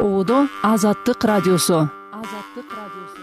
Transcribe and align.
оодо 0.00 0.48
азаттык 0.62 1.24
радиосу. 1.24 1.90
Азаттык 2.12 2.68
радиосу 2.78 3.20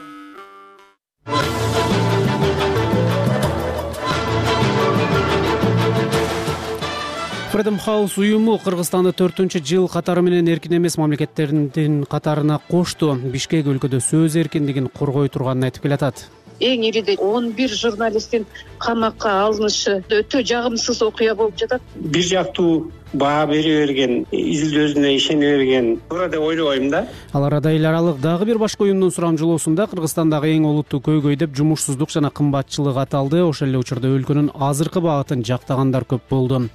фредем 7.52 7.80
хаус 7.80 8.18
уюму 8.22 8.60
кыргызстанды 8.62 9.10
төртүнчү 9.18 9.64
жыл 9.66 9.88
катары 9.90 10.22
менен 10.22 10.48
эркин 10.54 10.78
эмес 10.78 10.98
мамлекеттердин 11.02 12.04
катарына 12.06 12.60
кошту 12.70 13.16
бишкек 13.16 13.66
өлкөдө 13.66 13.98
сөз 13.98 14.36
эркиндигин 14.38 14.92
коргой 14.94 15.30
турганын 15.34 15.72
айтып 15.72 15.88
келатат. 15.88 16.28
Эң 16.60 16.86
ириде 16.86 17.16
он 17.18 17.52
бир 17.58 17.74
журналисттин 17.74 18.46
камакка 18.78 19.32
алынышы 19.48 20.04
өтө 20.06 20.44
жагымсыз 20.46 21.02
окуя 21.02 21.34
болуп 21.34 21.58
жатат. 21.58 21.82
Бир 21.96 22.24
жактуу 22.30 22.92
баа 23.14 23.46
бере 23.48 23.86
берген 23.86 24.26
изилдөөсүнө 24.32 25.12
ишене 25.16 25.52
берген. 25.58 25.88
Туура 26.10 26.28
деп 26.30 26.42
ойлобойм 26.42 26.90
да. 26.92 27.06
Ал 27.34 27.46
арада 27.46 27.72
эл 27.72 27.86
аралык 27.86 28.20
дагы 28.22 28.46
бир 28.46 28.58
башка 28.58 28.84
уюмдун 28.84 29.12
сурамжылоосунда 29.12 29.88
кыргызстандагы 29.88 30.52
эң 30.56 30.68
олуттуу 30.68 31.00
көйгөй 31.02 31.38
деп 31.38 31.56
жумушсуздук 31.56 32.12
жана 32.12 32.30
кымбатчылык 32.30 32.98
аталды. 32.98 33.44
Ошол 33.44 33.70
эле 33.70 33.78
учурда 33.78 34.08
өлкөнүн 34.08 34.52
азыркы 34.54 35.02
багытын 35.02 35.46
жактагандар 35.46 36.04
көп 36.04 36.28
болду. 36.30 36.70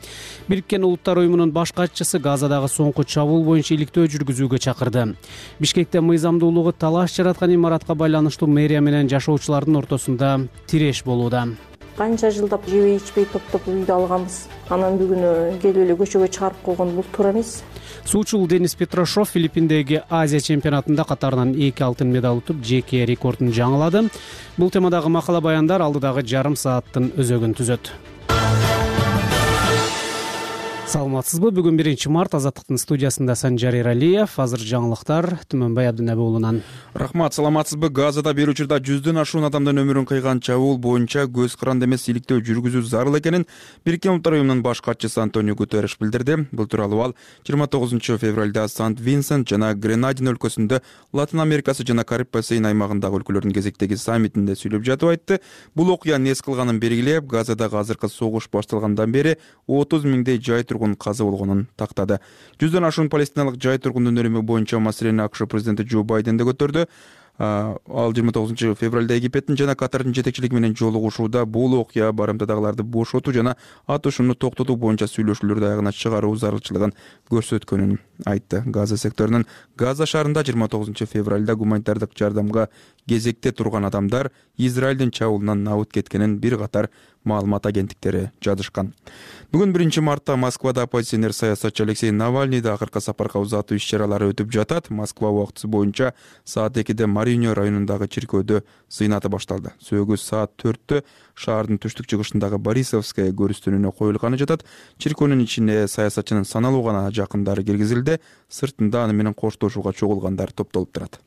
Бириккен 0.48 0.84
улуттар 0.84 1.18
уюмунун 1.18 1.52
баш 1.52 1.72
катчысы 1.72 2.18
газадагы 2.18 2.68
соңку 2.68 3.04
чабуул 3.04 3.44
боюнча 3.44 3.74
иликтөө 3.74 4.08
жүргүзүүгө 4.08 4.58
чакырды. 4.58 5.14
Бишкекте 5.60 6.00
мыйзамдуулугу 6.00 6.72
талаш 6.72 7.16
жараткан 7.16 7.54
имаратка 7.54 7.94
байланыштуу 7.94 8.48
мэрия 8.48 8.80
менен 8.80 9.08
жашоочулардын 9.08 9.76
ортосунда 9.76 10.40
тиреш 10.66 11.04
болууда 11.04 11.48
канча 11.96 12.30
жылдап 12.30 12.68
жебей 12.68 12.96
ичпей 12.96 13.26
топтоп 13.32 13.66
үйдү 13.68 13.92
алганбыз? 13.94 14.46
Анан 14.72 14.96
бүгүн 15.00 15.58
келип 15.62 15.82
эле 15.84 15.96
көчөгө 15.98 16.28
чыгарып 16.32 16.62
койгон 16.64 16.94
бул 16.96 17.08
туура 17.12 17.32
эмес. 17.32 17.62
Суучул 18.04 18.46
денис 18.48 18.74
петрошов 18.74 19.30
филиппиндеги 19.30 20.02
азия 20.10 20.40
чемпионатында 20.40 21.04
катарынан 21.08 21.52
эки 21.54 21.82
алтын 21.82 22.10
медаль 22.12 22.40
утуп 22.40 22.64
жеке 22.64 23.04
рекордун 23.06 23.52
жаңылады. 23.52 24.08
Бул 24.56 24.70
темадагы 24.70 25.08
макала 25.08 25.40
баяндар 25.40 25.82
алдыдагы 25.82 26.26
жарым 26.26 26.56
сааттын 26.56 27.12
өзөгүн 27.16 27.54
түзөт 27.60 27.92
саламатсызбы? 30.92 31.48
Бүгүн 31.56 31.78
биринчи 31.78 32.10
март 32.12 32.34
азаттыктын 32.36 32.76
студиясында 32.76 33.32
санжар 33.38 33.72
эралиев 33.78 34.34
азыр 34.42 34.60
жаңылыктар 34.60 35.38
түмөнбай 35.48 35.88
абдинеби 35.88 36.20
уулунан 36.20 36.58
рахмат 36.92 37.32
саламатсызбы? 37.32 37.88
Газада 37.88 38.34
бир 38.36 38.50
учурда 38.52 38.76
жүздөн 38.76 39.22
ашуун 39.22 39.46
адамдын 39.48 39.80
өмүрүн 39.80 40.04
кыйган 40.10 40.42
чабуул 40.44 40.76
боюнча 40.76 41.24
көз 41.32 41.56
каранды 41.56 41.88
эмес 41.88 42.04
иликтөө 42.12 42.42
жүргүзүү 42.44 42.82
зарыл 42.90 43.16
экенин 43.16 43.46
бириккен 43.86 44.18
улуттар 44.18 44.36
уюмунун 44.36 44.60
баш 44.62 44.82
катчысы 44.84 45.22
антонио 45.22 45.56
гутереш 45.56 45.96
билдирди. 45.98 46.44
Бул 46.52 46.68
тууралуу 46.68 47.00
ал 47.06 47.16
жыйырма 47.46 47.68
тогузунчу 47.72 48.18
февралда 48.18 48.68
сант 48.68 49.00
винсент 49.00 49.48
жана 49.48 49.72
гренадин 49.74 50.28
өлкөсүндө 50.34 50.82
латын 51.14 51.40
америкасы 51.40 51.86
жана 51.88 52.04
кариб 52.04 52.28
бассейн 52.36 52.68
аймагындагы 52.68 53.22
өлкөлөрдүн 53.22 53.56
кезектеги 53.56 53.96
саммитинде 53.96 54.58
сүйлөп 54.60 54.84
жатып 54.84 55.14
айтты. 55.14 55.40
Бул 55.74 55.88
окуянын 55.96 56.36
эс 56.36 56.44
кылганын 56.44 56.82
белгилеп 56.84 57.24
газадагы 57.32 57.80
азыркы 57.80 58.12
согуш 58.12 58.50
башталгандан 58.52 59.12
бери 59.12 59.38
отуз 59.66 60.04
миңдей 60.04 60.36
жай 60.42 60.64
тургун 60.64 60.81
каза 60.98 61.24
болгонун 61.24 61.66
тактады. 61.76 62.20
Жүздөн 62.60 62.86
ашуун 62.88 63.08
палестиналык 63.08 63.58
жай 63.62 63.78
тургундун 63.78 64.18
өлүмү 64.18 64.42
боюнча 64.42 64.78
маселени 64.78 65.22
акш 65.22 65.46
президенти 65.48 65.82
джо 65.82 66.04
байден 66.04 66.36
да 66.36 66.44
көтөрдү. 66.44 66.86
Ал 67.38 68.12
жыйырма 68.12 68.30
тогузунчу 68.30 68.74
февралда 68.76 69.16
египеттин 69.16 69.56
жана 69.56 69.74
катардын 69.74 70.12
жетекчилиги 70.14 70.54
менен 70.54 70.76
жолугушууда 70.76 71.46
бул 71.46 71.72
окуя 71.74 72.12
барымтадагыларды 72.12 72.84
бошотуу 72.84 73.32
жана 73.32 73.56
атышууну 73.86 74.34
токтотуу 74.34 74.76
боюнча 74.76 75.08
сүйлөшүүлөрдү 75.08 75.64
аягына 75.70 75.94
чыгаруу 75.96 76.36
зарылчылыгын 76.36 76.92
көрсөткөнүн 77.32 77.96
айтты. 78.26 78.62
Газа 78.66 78.98
секторунун 79.00 79.46
газа 79.76 80.06
шаарында 80.06 80.44
жыйырма 80.44 80.68
тогузунчу 80.68 81.06
февралда 81.06 81.56
гуманитардык 81.56 82.12
жардамга 82.14 82.68
кезекте 83.08 83.50
турган 83.50 83.88
адамдар 83.88 84.30
израилдин 84.58 85.10
чабуулунан 85.10 85.66
абыт 85.66 85.90
кеткенин 85.90 86.36
бир 86.38 86.58
катар 86.58 86.90
маалымат 87.24 87.66
агенттиктери 87.66 88.30
жазышкан 88.42 88.92
бүгүн 89.52 89.72
биринчи 89.74 90.00
мартта 90.00 90.36
москвада 90.36 90.82
оппозиционер 90.86 91.34
саясатчы 91.36 91.82
алексей 91.82 92.10
навальныйды 92.10 92.70
акыркы 92.72 93.00
сапарга 93.00 93.40
узатуу 93.42 93.76
иш 93.76 93.84
чаралары 93.84 94.30
өтүп 94.32 94.48
жатат. 94.48 94.88
Москва 94.88 95.28
убактысы 95.28 95.68
боюнча 95.68 96.14
саат 96.44 96.78
экиде 96.80 97.06
мариньо 97.06 97.52
районундагы 97.52 98.08
чиркөөдө 98.08 98.62
сыйнаты 98.88 99.28
башталды. 99.28 99.74
Сөөгү 99.84 100.16
саат 100.16 100.54
төрттө 100.56 101.02
шаардын 101.34 101.76
түштүк 101.84 102.08
чыгышындагы 102.08 102.56
борисовская 102.56 103.28
көрүстүнүнө 103.36 103.92
коюлганы 103.98 104.40
жатат. 104.40 104.64
Чиркөөнүн 104.96 105.44
ичине 105.44 105.84
саясатчынын 105.88 106.48
саналуу 106.48 106.80
гана 106.86 107.10
жакындары 107.12 107.66
киргизилди 107.68 108.22
сыртында 108.48 109.04
аны 109.04 109.12
менен 109.20 109.34
коштошууга 109.34 109.92
чогулгандар 109.92 110.56
топтолуп 110.56 110.96
турат 110.96 111.20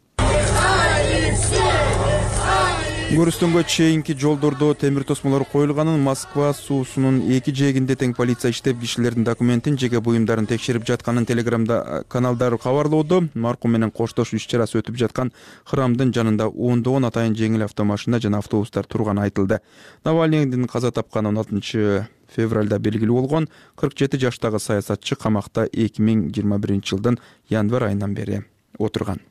көрүстөнгө 3.05 3.61
чейинки 3.69 4.15
жолдордо 4.17 4.71
темир 4.73 5.03
тосмолор 5.05 5.43
коюлганын 5.45 6.01
москва 6.01 6.47
суусунун 6.57 7.19
эки 7.35 7.53
жээгинде 7.53 7.93
тең 8.01 8.15
полиция 8.17 8.49
иштеп 8.49 8.79
кишилердин 8.81 9.23
документин 9.23 9.77
жеке 9.77 10.01
буюмдарын 10.01 10.47
текшерип 10.49 10.87
жатканын 10.89 11.27
телеграмда 11.29 11.77
э, 11.85 12.01
каналдар 12.09 12.57
кабарлоодо. 12.57 13.27
Маркум 13.35 13.77
менен 13.77 13.91
коштошуу 13.91 14.39
иш 14.39 14.47
чарасы 14.49 14.81
өтүп 14.81 14.97
жаткан 14.97 15.31
храмдын 15.69 16.15
жанында 16.17 16.49
ондогон 16.49 17.05
атайын 17.05 17.37
жеңил 17.37 17.67
автомашина 17.67 18.19
жана 18.19 18.41
автобустар 18.41 18.89
турганы 18.89 19.21
айтылды. 19.27 19.61
Навальныйдин 20.03 20.65
каза 20.65 20.91
тапканы 20.91 21.29
он 21.29 21.37
алтынчы 21.37 22.07
февралда 22.35 22.79
белгилүү 22.79 23.21
болгон 23.21 23.49
кырк 23.75 23.93
жети 23.99 24.17
жаштагы 24.17 24.59
саясатчы 24.59 25.15
камакта 25.15 25.69
эки 25.71 26.01
миң 26.01 26.31
жыйырма 26.33 26.57
биринчи 26.57 26.95
жылдын 26.95 27.21
январь 27.53 27.91
айынан 27.91 28.17
бери 28.17 28.41
отурган 28.79 29.21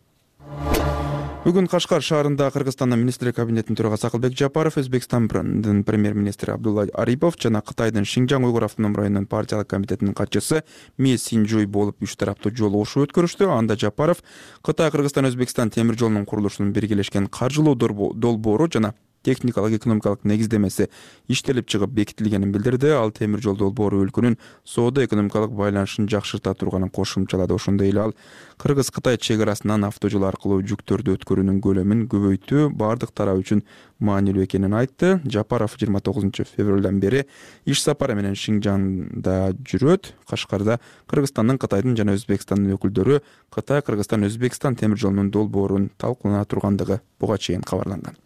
бүгүн 1.45 1.67
кашкар 1.69 2.01
шаарында 2.01 2.47
кыргызстандын 2.55 2.97
министрлер 3.03 3.35
кабинетинин 3.37 3.77
төрагасы 3.77 4.07
акылбек 4.09 4.33
жапаров 4.33 4.79
өзбекстандын 4.81 5.83
премьер 5.85 6.15
министри 6.17 6.55
абдулла 6.55 6.87
арипов 6.97 7.37
жана 7.37 7.61
кытайдын 7.61 8.09
шинжаң 8.09 8.47
уйгур 8.49 8.65
автоном 8.65 8.97
районунун 8.97 9.27
партиялык 9.29 9.69
комитетинин 9.69 10.17
катчысы 10.17 10.63
ме 10.97 11.19
синжуй 11.21 11.67
болуп 11.67 12.01
үч 12.01 12.17
тараптуу 12.17 12.49
жолугушуу 12.49 13.05
өткөрүштү. 13.05 13.51
Анда 13.53 13.77
жапаров 13.77 14.25
кытай 14.65 14.89
кыргызстан 14.91 15.29
өзбекстан 15.29 15.69
темир 15.69 16.01
жолунун 16.01 16.25
курулушунун 16.25 16.73
биргелешкен 16.73 17.27
каржылоо 17.29 17.75
долбоору 17.77 18.71
жана 18.73 18.95
техникалык 19.25 19.79
экономикалык 19.81 20.25
негиздемеси 20.25 20.89
иштелип 21.29 21.67
чыгып 21.67 21.91
бекитилгенин 21.91 22.53
билдирди. 22.53 22.93
Ал 22.95 23.11
темир 23.11 23.43
жол 23.43 23.57
долбоору 23.57 24.05
өлкөнүн 24.05 24.37
соода 24.65 25.05
экономикалык 25.05 25.51
байланышын 25.57 26.09
жакшырта 26.09 26.55
турганын 26.55 26.91
кошумчалады 26.91 27.55
ошондой 27.55 27.89
эле. 27.89 28.01
Ал 28.01 28.15
кыргыз 28.59 28.91
кытай 28.91 29.19
чек 29.19 29.41
арасынан 29.41 29.85
авто 29.89 30.09
жол 30.13 30.29
аркылуу 30.29 30.61
жүктөрдү 30.63 31.17
өткөрүүнүн 31.19 31.61
көлөмүн 31.65 32.07
көбөйтүү 32.13 32.69
баардык 32.77 33.15
тарап 33.17 33.41
үчүн 33.43 33.65
маанилүү 34.05 34.45
экенин 34.45 34.75
айтты. 34.77 35.21
Жапаров 35.25 35.79
жыйырма 35.79 36.01
тогузунчу 36.05 36.45
февралдан 36.45 37.01
бери 37.01 37.25
иш 37.65 37.83
сапары 37.83 38.15
менен 38.15 38.37
шинжаңда 38.37 39.55
жүрөт. 39.65 40.13
Кашкарда 40.29 40.79
кыргызстандын 41.11 41.59
кытайдын 41.63 41.97
жана 41.97 42.19
өзбекстандын 42.19 42.77
өкүлдөрү 42.77 43.21
кытай 43.55 43.83
кыргызстан 43.83 44.27
өзбекстан 44.29 44.77
темир 44.77 45.01
жолунун 45.01 45.31
долбоорун 45.31 45.91
талкуулана 45.99 46.45
тургандыгы 46.45 47.01
буга 47.21 47.39
чейин 47.39 47.63
кабарланган 47.63 48.24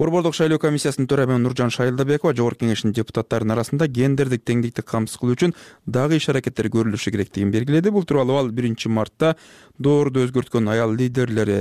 борбордук 0.00 0.32
шайлоо 0.32 0.56
комиссиясынын 0.56 1.08
төрайымы 1.10 1.34
нуржан 1.44 1.68
шайылдабекова 1.74 2.32
жогорку 2.32 2.64
кеңештин 2.64 2.94
депутаттарынын 2.96 3.52
арасында 3.52 3.84
гендердик 3.98 4.46
теңдикти 4.48 4.80
камсыз 4.80 5.20
кылуу 5.20 5.36
үчүн 5.36 5.52
дагы 5.84 6.16
иш 6.16 6.30
аракеттер 6.32 6.70
көрүлүшү 6.72 7.12
керектигин 7.12 7.52
белгиледи 7.52 7.92
бул 7.92 8.06
тууралуу 8.08 8.38
ал 8.40 8.48
биринчи 8.48 8.88
мартта 8.88 9.34
доорду 9.76 10.24
өзгөрткөн 10.24 10.72
аял 10.72 10.96
лидерлери 10.96 11.58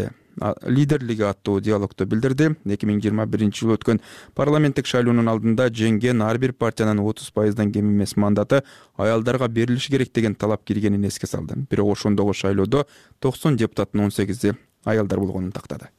лидерлиги 0.63 1.27
аттуу 1.27 1.59
диалогдо 1.59 2.05
билдирди. 2.05 2.55
эки 2.63 2.85
миң 2.85 3.03
жыйырма 3.03 3.25
биринчи 3.27 3.65
жылы 3.65 3.75
өткөн 3.75 3.99
парламенттик 4.35 4.87
шайлоонун 4.87 5.27
алдында 5.27 5.67
жеңген 5.67 6.23
ар 6.23 6.37
бир 6.37 6.53
партиянын 6.53 7.03
отуз 7.03 7.31
пайыздан 7.35 7.73
кем 7.73 7.91
эмес 7.91 8.15
мандаты 8.15 8.63
аялдарга 8.95 9.49
берилиши 9.49 9.91
керек 9.91 10.13
деген 10.13 10.35
талап 10.35 10.63
киргенин 10.63 11.03
эске 11.03 11.27
салды. 11.27 11.55
Бирок 11.69 11.91
ошондогу 11.97 12.33
шайлоодо 12.33 12.87
токсон 13.19 13.57
депутаттын 13.57 14.05
он 14.05 14.11
сегизи 14.11 14.55
аялдар 14.85 15.19
болгонун 15.19 15.51
тактады 15.51 15.89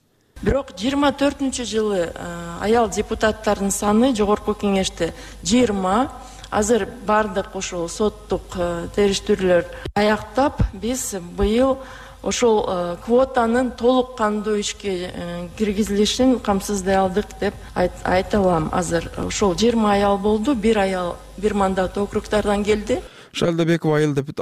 бирок 0.42 0.72
жыйырма 0.78 1.12
төртүнчү 1.12 1.64
жылы 1.68 2.00
э, 2.08 2.28
аял 2.64 2.88
депутаттардын 2.88 3.70
саны 3.70 4.14
жогорку 4.16 4.54
кеңеште 4.54 5.12
жыйырма. 5.44 6.10
Азыр 6.50 6.88
баардык 7.06 7.54
ушул 7.54 7.88
соттук 7.88 8.56
э, 8.56 8.88
териштирүүлөр 8.96 9.68
аяктап 9.94 10.62
биз 10.72 11.14
быйыл 11.36 11.76
ошол 12.22 12.64
э, 12.66 12.96
квотанын 13.04 13.70
толук 13.76 14.16
кандуу 14.16 14.56
ишке 14.60 15.12
киргизилишин 15.58 16.38
камсыздай 16.40 16.96
алдык 16.96 17.36
деп 17.40 17.54
айта 17.74 18.38
алам. 18.38 18.70
Азыр 18.72 19.10
ошол 19.18 19.54
жыйырма 19.54 19.92
аял 19.92 20.18
болду 20.18 20.54
бир 20.54 20.78
аял 20.78 21.16
бир 21.36 21.54
мандат 21.54 21.98
округдардан 21.98 22.64
келди 22.64 23.00
шайлдабекова 23.32 23.98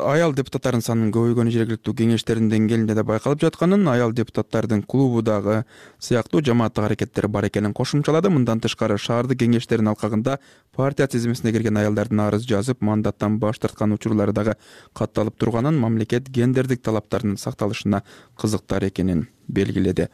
аял 0.09 0.33
депутаттардын 0.33 0.81
санынын 0.81 1.11
көбөйгөнү 1.13 1.53
жергиликтүү 1.53 1.93
кеңештердин 1.99 2.49
деңгээлинде 2.49 2.95
да 2.97 3.05
байкалып 3.05 3.43
жатканын 3.43 3.85
аял 3.93 4.15
депутаттардын 4.17 4.81
клубу 4.83 5.21
дагы 5.23 5.65
сыяктуу 6.01 6.41
жамааттык 6.41 6.87
аракеттер 6.87 7.29
бар 7.29 7.51
экенин 7.51 7.75
кошумчалады. 7.77 8.31
Мындан 8.33 8.63
тышкары 8.65 8.97
шаардык 8.97 9.43
кеңештердин 9.43 9.93
алкагында 9.93 10.39
партия 10.75 11.07
тизмесине 11.07 11.53
кирген 11.53 11.77
аялдардын 11.77 12.25
арыз 12.31 12.49
жазып 12.49 12.81
мандаттан 12.81 13.39
баш 13.39 13.61
тарткан 13.61 13.93
учурлары 13.93 14.33
дагы 14.33 14.57
катталып 14.95 15.37
турганын 15.37 15.77
мамлекет 15.77 16.31
гендердик 16.33 16.81
талаптардын 16.81 17.37
сакталышына 17.37 18.03
кызыктар 18.41 18.89
экенин 18.89 19.29
белгиледи 19.49 20.09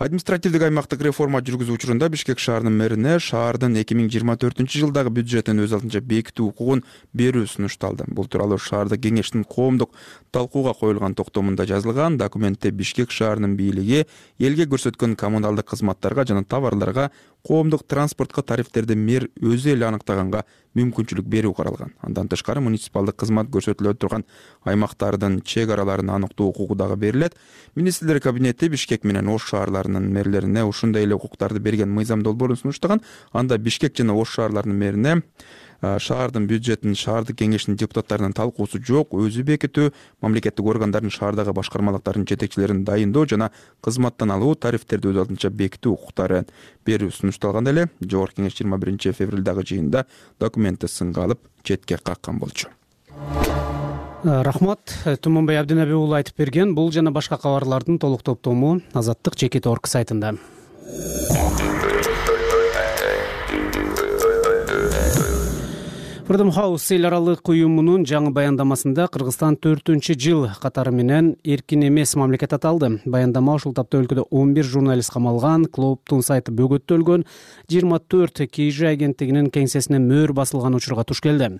административдик 0.00 0.62
аймактык 0.64 1.02
реформа 1.04 1.42
жүргүзүү 1.44 1.76
учурунда 1.76 2.08
бишкек 2.12 2.40
шаарынын 2.40 2.74
мэрине 2.78 3.18
шаардын 3.20 3.76
эки 3.80 3.96
миң 3.98 4.08
жыйырма 4.12 4.38
төртүнчү 4.40 4.80
жылдагы 4.84 5.12
бюджетин 5.12 5.60
өз 5.64 5.74
алдынча 5.76 6.00
бекитүү 6.00 6.48
укугун 6.48 6.82
берүү 7.12 7.44
сунушталды. 7.50 8.06
Бул 8.08 8.28
тууралуу 8.30 8.58
шаардык 8.58 9.02
кеңештин 9.04 9.44
коомдук 9.44 9.92
талкууга 10.32 10.72
коюлган 10.78 11.14
токтомунда 11.14 11.66
жазылган 11.68 12.16
документте 12.16 12.70
бишкек 12.70 13.12
шаарынын 13.12 13.56
бийлиги 13.56 14.06
элге 14.38 14.64
көрсөткөн 14.64 15.16
коммуналдык 15.16 15.68
кызматтарга 15.74 16.24
жана 16.24 16.44
товарларга 16.44 17.10
коомдук 17.46 17.86
транспортко 17.86 18.42
тарифтерди 18.42 18.94
мэр 18.94 19.28
өзү 19.40 19.72
эле 19.74 19.86
аныктаганга 19.88 20.44
мүмкүнчүлүк 20.78 21.26
берүү 21.28 21.52
каралган. 21.56 21.92
Андан 22.00 22.28
тышкары 22.32 22.62
муниципалдык 22.64 23.16
кызмат 23.20 23.50
көрсөтүлө 23.52 23.94
турган 23.98 24.24
аймактардын 24.64 25.40
чек 25.44 25.70
араларын 25.74 26.10
аныктоо 26.14 26.48
укугу 26.48 26.74
дагы 26.74 26.96
берилет. 26.96 27.36
Министрлер 27.74 28.20
кабинети 28.20 28.68
бишкек 28.68 29.04
менен 29.04 29.28
ош 29.28 29.50
шаарларынын 29.50 30.08
мэрлерине 30.12 30.64
ушундай 30.64 31.04
эле 31.04 31.14
укуктарды 31.14 31.60
берген 31.60 31.90
мыйзам 31.90 32.22
долбоорун 32.22 32.56
сунуштаган. 32.56 33.02
Анда 33.32 33.58
бишкек 33.58 33.96
жана 33.96 34.14
ош 34.14 34.36
шаарларынын 34.38 34.78
мэрине 34.78 35.22
шаардын 35.82 36.46
бюджетин 36.46 36.94
шаардык 36.94 37.36
кеңештин 37.40 37.76
депутаттарынын 37.76 38.34
талкуусу 38.36 38.78
жок. 38.78 39.16
Өзү 39.18 39.42
бекитүү 39.46 39.90
мамлекеттик 40.22 40.66
органдардын 40.66 41.10
шаардагы 41.10 41.52
башкармалыктардын 41.58 42.26
жетекчилерин 42.28 42.84
дайындоо 42.86 43.26
жана 43.26 43.50
кызматтан 43.82 44.30
алуу 44.30 44.54
тарифтерди 44.54 45.10
өз 45.10 45.22
алдынча 45.24 45.50
бекитүү 45.50 45.96
укуктары 45.96 46.44
берүү 46.86 47.10
сунушталганда 47.10 47.74
эле 47.74 47.88
жогорку 48.00 48.40
кеңеш 48.40 48.60
жыйырма 48.60 48.78
биринчи 48.78 49.12
февралдагы 49.12 49.66
жыйында 49.72 50.06
документти 50.40 50.86
сынга 50.86 51.26
алып 51.26 51.42
четке 51.62 51.98
каккан 51.98 52.38
болчу. 52.38 52.70
Рахмат. 54.22 54.94
Туманбай 55.20 55.58
абдинаби 55.58 55.96
уулу 55.98 56.14
айтып 56.14 56.38
берген 56.38 56.76
бул 56.76 56.92
жана 56.94 57.10
башка 57.10 57.38
кабарлардын 57.42 57.98
толук 57.98 58.22
топтому 58.22 58.76
азаттык 58.94 59.34
жекит 59.34 59.66
орг 59.66 59.90
сайтында 59.90 60.36
house 66.28 66.94
эл 66.94 67.06
аралык 67.06 67.48
уюмунун 67.48 68.04
жаңы 68.06 68.30
баяндамасында 68.32 69.08
кыргызстан 69.10 69.56
төртүнчү 69.56 70.14
жыл 70.14 70.48
катары 70.60 70.92
менен 70.92 71.36
эркин 71.44 71.82
эмес 71.88 72.14
мамлекет 72.14 72.52
аталды. 72.52 73.00
Баяндама 73.04 73.54
ушул 73.54 73.74
тапта 73.74 73.98
өлкөдө 73.98 74.26
он 74.30 74.54
бир 74.54 74.64
журналист 74.64 75.10
камалган 75.12 75.66
клубтун 75.66 76.22
сайты 76.22 76.52
бөгөттөлгөн 76.52 77.24
жыйырма 77.68 77.98
төрт 77.98 78.38
kж 78.48 78.92
агенттигинин 78.92 79.50
кеңсесине 79.50 79.98
мөөр 79.98 80.32
басылган 80.32 80.74
учурга 80.74 81.04
туш 81.04 81.20
келди. 81.20 81.58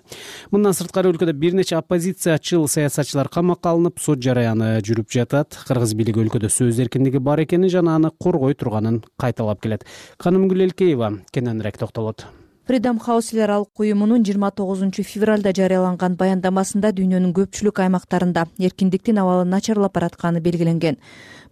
Мындан 0.51 0.73
сырткары 0.73 1.11
өлкөдө 1.11 1.33
бир 1.33 1.53
нече 1.53 1.75
оппозициячыл 1.77 2.67
саясатчылар 2.67 3.29
камакка 3.29 3.73
алынып 3.73 3.99
суд 3.99 4.23
жараяны 4.23 4.79
жүрүп 4.81 5.11
жатат. 5.11 5.59
Кыргыз 5.67 5.93
бийлиги 5.93 6.23
өлкөдө 6.23 6.49
сөз 6.49 6.79
эркиндиги 6.79 7.19
бар 7.19 7.43
экенин 7.43 7.69
жана 7.69 7.97
аны 7.99 8.11
коргой 8.17 8.55
турганын 8.55 9.03
кайталап 9.19 9.61
келет. 9.61 9.83
Канымгүл 10.17 10.69
элкеева 10.69 11.19
кененирээк 11.31 11.77
токтолот 11.83 12.25
freedom 12.67 12.97
house 12.97 13.35
эл 13.35 13.43
аралык 13.43 13.79
уюмунун 13.79 14.23
жыйырма 14.23 14.49
тогузунчу 14.55 15.03
февралда 15.03 15.51
жарыяланган 15.51 16.15
баяндамасында 16.15 16.93
дүйнөнүн 16.95 17.33
көпчүлүк 17.35 17.81
аймактарында 17.83 18.45
эркиндиктин 18.57 19.19
абалы 19.19 19.43
начарлап 19.43 19.91
баратканы 19.97 20.39
белгиленген 20.39 20.95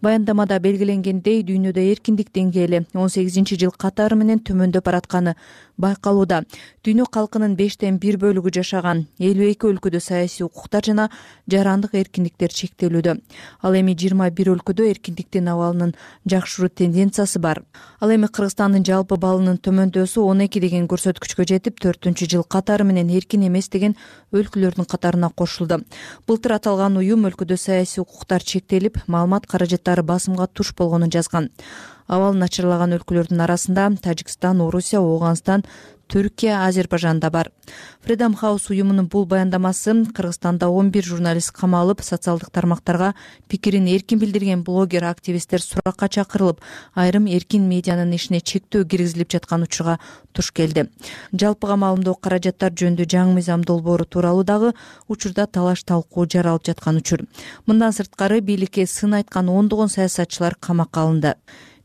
баяндамада 0.01 0.57
белгиленгендей 0.59 1.43
дүйнөдө 1.45 1.81
эркиндик 1.91 2.31
деңгээли 2.33 2.85
он 2.97 3.09
сегизинчи 3.13 3.57
жыл 3.61 3.71
катары 3.77 4.17
менен 4.17 4.39
төмөндөп 4.41 4.85
баратканы 4.85 5.35
байкалууда. 5.81 6.41
Дүйнө 6.85 7.05
калкынын 7.13 7.55
бештен 7.57 7.97
бир 8.01 8.17
бөлүгү 8.21 8.51
жашаган 8.57 9.05
элүү 9.21 9.51
эки 9.53 9.67
өлкөдө 9.69 10.01
саясий 10.01 10.45
укуктар 10.45 10.85
жана 10.85 11.07
жарандык 11.49 11.93
эркиндиктер 11.97 12.53
чектелүүдө. 12.53 13.17
Ал 13.61 13.77
эми 13.77 13.93
жыйырма 13.97 14.29
бир 14.33 14.51
өлкөдө 14.55 14.87
эркиндиктин 14.89 15.49
абалынын 15.53 15.93
жакшыруу 16.25 16.69
тенденциясы 16.69 17.39
бар. 17.39 17.63
Ал 17.99 18.13
эми 18.13 18.29
кыргызстандын 18.29 18.85
жалпы 18.85 19.17
баллынын 19.21 19.57
төмөндөсү 19.61 20.25
он 20.25 20.45
эки 20.47 20.61
деген 20.61 20.87
көрсөткүчкө 20.89 21.45
жетип 21.49 21.81
төртүнчү 21.81 22.29
жыл 22.33 22.43
катары 22.43 22.85
менен 22.85 23.09
эркин 23.09 23.47
эмес 23.47 23.69
деген 23.69 23.95
өлкөлөрдүн 24.33 24.89
катарына 24.89 25.29
кошулду. 25.29 25.81
Былтыр 26.27 26.57
аталган 26.57 26.97
уюм 26.97 27.25
өлкөдө 27.29 27.57
саясий 27.57 28.01
укуктар 28.01 28.41
чектелип 28.41 28.97
маалымат 29.07 29.45
каражаттары 29.45 29.90
басымга 29.99 30.47
туш 30.47 30.71
болгонун 30.77 31.11
жазган. 31.11 31.49
Абалы 32.07 32.39
начарлаган 32.39 32.95
өлкөлөрдүн 32.95 33.43
арасында 33.43 33.89
тажикстан 34.01 34.61
орусия 34.63 34.99
ооганстан 35.03 35.65
түркия 36.11 36.65
азербайжан 36.67 37.19
да 37.19 37.29
бар. 37.29 37.51
Freedom 38.05 38.35
house 38.35 38.69
уюмунун 38.69 39.07
бул 39.07 39.25
баяндамасы 39.25 39.93
кыргызстанда 40.13 40.67
он 40.69 40.91
бир 40.91 41.05
журналист 41.05 41.51
камалып 41.55 42.01
социалдык 42.01 42.49
тармактарга 42.51 43.13
пикирин 43.47 43.87
эркин 43.87 44.19
билдирген 44.19 44.63
блогер 44.63 45.05
активисттер 45.05 45.61
суракка 45.61 46.09
чакырылып 46.09 46.59
айрым 46.95 47.27
эркин 47.27 47.67
медианын 47.69 48.13
ишине 48.15 48.41
чектөө 48.41 48.85
киргизилип 48.85 49.31
жаткан 49.31 49.63
учурга 49.63 49.99
туш 50.33 50.51
келди. 50.51 50.89
Жалпыга 51.31 51.77
маалымдоо 51.77 52.15
каражаттар 52.15 52.73
жөнүндө 52.73 53.07
жаңы 53.07 53.37
мыйзам 53.39 53.63
долбоору 53.63 54.05
тууралуу 54.05 54.43
дагы 54.43 54.73
учурда 55.07 55.47
талаш 55.47 55.83
талкуу 55.83 56.25
жаралып 56.25 56.65
жаткан 56.65 56.97
учур. 56.97 57.27
Мындан 57.65 57.93
сырткары 57.93 58.41
бийликке 58.41 58.87
сын 58.87 59.13
айткан 59.13 59.49
ондогон 59.49 59.89
саясатчылар 59.89 60.55
камакка 60.59 61.01
алынды 61.05 61.35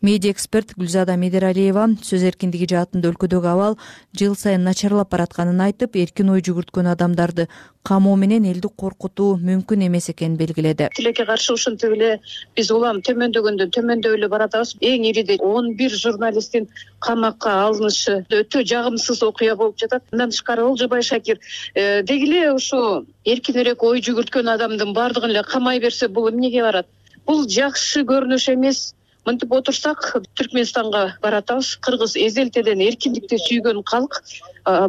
медиа 0.03 0.31
эксперт 0.33 0.75
гүлзада 0.77 1.17
медералиева 1.17 1.87
сөз 2.05 2.25
эркиндиги 2.29 2.69
жаатында 2.73 3.09
өлкөдөгү 3.13 3.49
абал 3.49 3.77
жыл 4.19 4.35
сайын 4.37 4.65
начарлап 4.67 5.11
баратканын 5.13 5.63
айтып 5.69 5.97
эркин 5.97 6.33
ой 6.35 6.43
жүгүрткөн 6.45 6.91
адамдарды 6.93 7.47
камоо 7.87 8.17
менен 8.21 8.45
элди 8.51 8.69
коркутуу 8.83 9.37
мүмкүн 9.49 9.87
эмес 9.87 10.11
экенин 10.11 10.37
белгиледи. 10.37 10.89
Тилекке 10.97 11.25
каршы 11.25 11.55
ушинтип 11.55 11.95
эле 11.97 12.11
биз 12.57 12.71
улам 12.75 13.01
төмөндөгөндөн 13.07 13.71
төмөндөп 13.77 14.19
эле 14.19 14.29
баратабыз 14.29 14.75
эң 14.81 15.07
ириде 15.11 15.39
он 15.41 15.73
бир 15.79 15.95
журналисттин 15.95 16.69
камакка 16.99 17.55
алынышы 17.67 18.19
өтө 18.41 18.65
жагымсыз 18.73 19.23
окуя 19.23 19.57
болуп 19.57 19.79
жатат. 19.79 20.03
Мындан 20.13 20.35
тышкары 20.35 20.67
олжобай 20.67 21.03
шакир 21.03 21.39
э, 21.75 22.03
деги 22.03 22.29
эле 22.29 22.53
ушу 22.53 23.07
эркинирээк 23.25 23.83
ой 23.83 24.03
жүгүрткөн 24.03 24.53
адамдын 24.57 24.93
баардыгын 24.93 25.31
эле 25.31 25.47
камай 25.47 25.81
берсе 25.81 26.09
бул 26.09 26.29
эмнеге 26.29 26.63
барат? 26.63 26.91
Бул 27.27 27.47
жакшы 27.47 28.03
көрүнүш 28.03 28.51
эмес 28.53 28.95
мынтип 29.27 29.53
отурсак 29.53 30.17
түркмөнстанга 30.39 31.19
баратабыз. 31.23 31.75
Кыргыз 31.83 32.17
эзелтеден 32.17 32.81
эркиндикти 32.87 33.39
сүйгөн 33.43 33.83
калк 33.83 34.23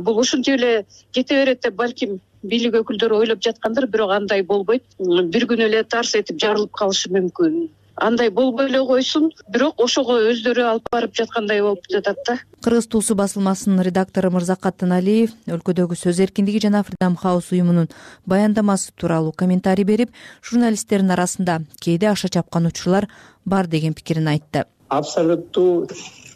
бул 0.01 0.21
ушинтип 0.21 0.59
эле 0.59 0.85
кете 1.11 1.41
берет 1.41 1.63
деп 1.65 1.75
балким 1.75 2.19
бийлик 2.43 2.77
өкүлдөрү 2.83 3.23
ойлоп 3.23 3.41
жаткандыр 3.43 3.87
бирок 3.87 4.13
андай 4.13 4.43
болбойт. 4.43 4.85
Бир 4.99 5.49
күнү 5.49 5.67
эле 5.67 5.83
тарс 5.83 6.15
этип 6.15 6.39
жарылып 6.39 6.71
калышы 6.71 7.09
мүмкүн. 7.11 7.67
Андай 7.97 8.29
болбой 8.29 8.67
эле 8.69 8.83
койсун 8.85 9.31
бирок 9.49 9.79
ошого 9.81 10.19
өздөрү 10.29 10.61
алып 10.69 10.91
барып 10.93 11.15
жаткандай 11.17 11.63
болуп 11.65 11.87
жатат 11.89 12.19
да. 12.27 12.35
Кыргыз 12.61 12.85
туусу 12.93 13.15
басылмасынын 13.17 13.81
редактору 13.81 14.29
мырзакатын 14.35 14.93
алиев 14.93 15.33
өлкөдөгү 15.49 15.97
сөз 15.97 16.21
эркиндиги 16.27 16.61
жана 16.67 16.83
freedom 16.85 17.17
house 17.23 17.49
уюмунун 17.55 17.89
баяндамасы 18.25 18.91
тууралуу 18.93 19.31
комментарий 19.31 19.85
берип 19.85 20.13
журналисттердин 20.45 21.15
арасында 21.17 21.63
кээде 21.81 22.11
аша 22.11 22.29
чапкан 22.29 22.69
учурлар 22.69 23.09
бар 23.47 23.67
деген 23.67 23.93
пикирин 23.93 24.27
айтты. 24.27 24.65
Абсолюттуу 24.89 25.87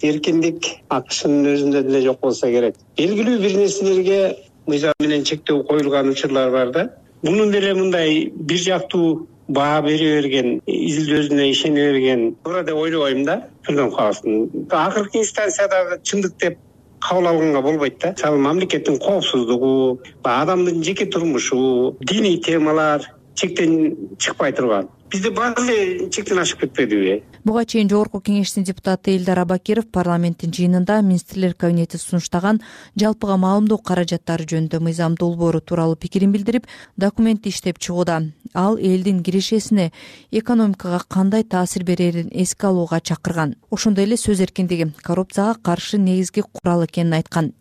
эркиндик 0.02 0.64
акшнын 0.90 1.52
өзүндө 1.54 1.84
деле 1.88 2.02
жок 2.08 2.22
болсо 2.24 2.48
керек. 2.52 2.80
Белгилүү 2.98 3.38
бир 3.44 3.58
нерселерге 3.60 4.20
мыйзам 4.68 4.96
менен 5.04 5.28
чектөө 5.28 5.66
коюлган 5.68 6.10
учурлар 6.10 6.52
бар 6.52 6.72
да. 6.72 6.88
Мунун 7.22 7.52
деле 7.52 7.74
мындай 7.76 8.32
бир 8.34 8.58
жактуу 8.58 9.28
баа 9.48 9.82
бере 9.84 10.22
берген 10.22 10.62
изилдөөсүнө 10.66 11.48
ишене 11.52 11.88
берген. 11.92 12.36
Туура 12.44 12.64
деп 12.64 12.80
ойлобойм 12.80 13.26
да 13.26 13.42
акыркы 13.68 15.20
инстанциядагы 15.20 16.00
чындык 16.04 16.38
деп 16.40 16.58
кабыл 17.00 17.28
алганга 17.28 17.62
болбойт 17.62 18.00
да. 18.00 18.14
Мисалы 18.16 18.38
мамлекеттин 18.38 19.00
коопсуздугу 19.00 20.00
адамдын 20.24 20.84
жеке 20.84 21.06
турмушу 21.06 21.98
диний 22.00 22.38
темалар 22.42 23.06
чектен 23.36 23.98
чыкпай 24.18 24.54
турган 24.54 24.90
бизде 25.12 25.32
баары 25.36 25.66
эле 25.66 26.10
чектен 26.10 26.40
ашып 26.40 26.64
кетпедиби 26.64 27.22
буга 27.44 27.64
чейин 27.66 27.90
жогорку 27.90 28.22
кеңештин 28.22 28.64
депутаты 28.64 29.16
элдар 29.16 29.40
абакиров 29.42 29.88
парламенттин 29.92 30.54
жыйынында 30.54 31.00
министрлер 31.02 31.54
кабинети 31.54 31.98
сунуштаган 31.98 32.62
жалпыга 33.00 33.38
маалымдоо 33.42 33.80
каражаттары 33.82 34.46
жөнүндө 34.52 34.80
мыйзам 34.86 35.16
долбоору 35.18 35.62
тууралуу 35.62 35.96
пикирин 35.96 36.32
билдирип 36.32 36.68
документти 36.98 37.50
иштеп 37.50 37.80
чыгууда. 37.80 38.22
Ал 38.54 38.78
элдин 38.78 39.24
кирешесине 39.24 39.92
экономикага 40.30 41.02
кандай 41.08 41.44
таасир 41.44 41.84
берерин 41.84 42.30
эске 42.32 42.68
алууга 42.68 43.00
чакырган. 43.00 43.56
Ошондой 43.72 44.04
эле 44.04 44.18
сөз 44.18 44.42
эркиндиги 44.42 44.92
коррупцияга 45.02 45.58
каршы 45.64 45.98
негизги 45.98 46.42
курал 46.42 46.86
экенин 46.86 47.14
айткан. 47.14 47.54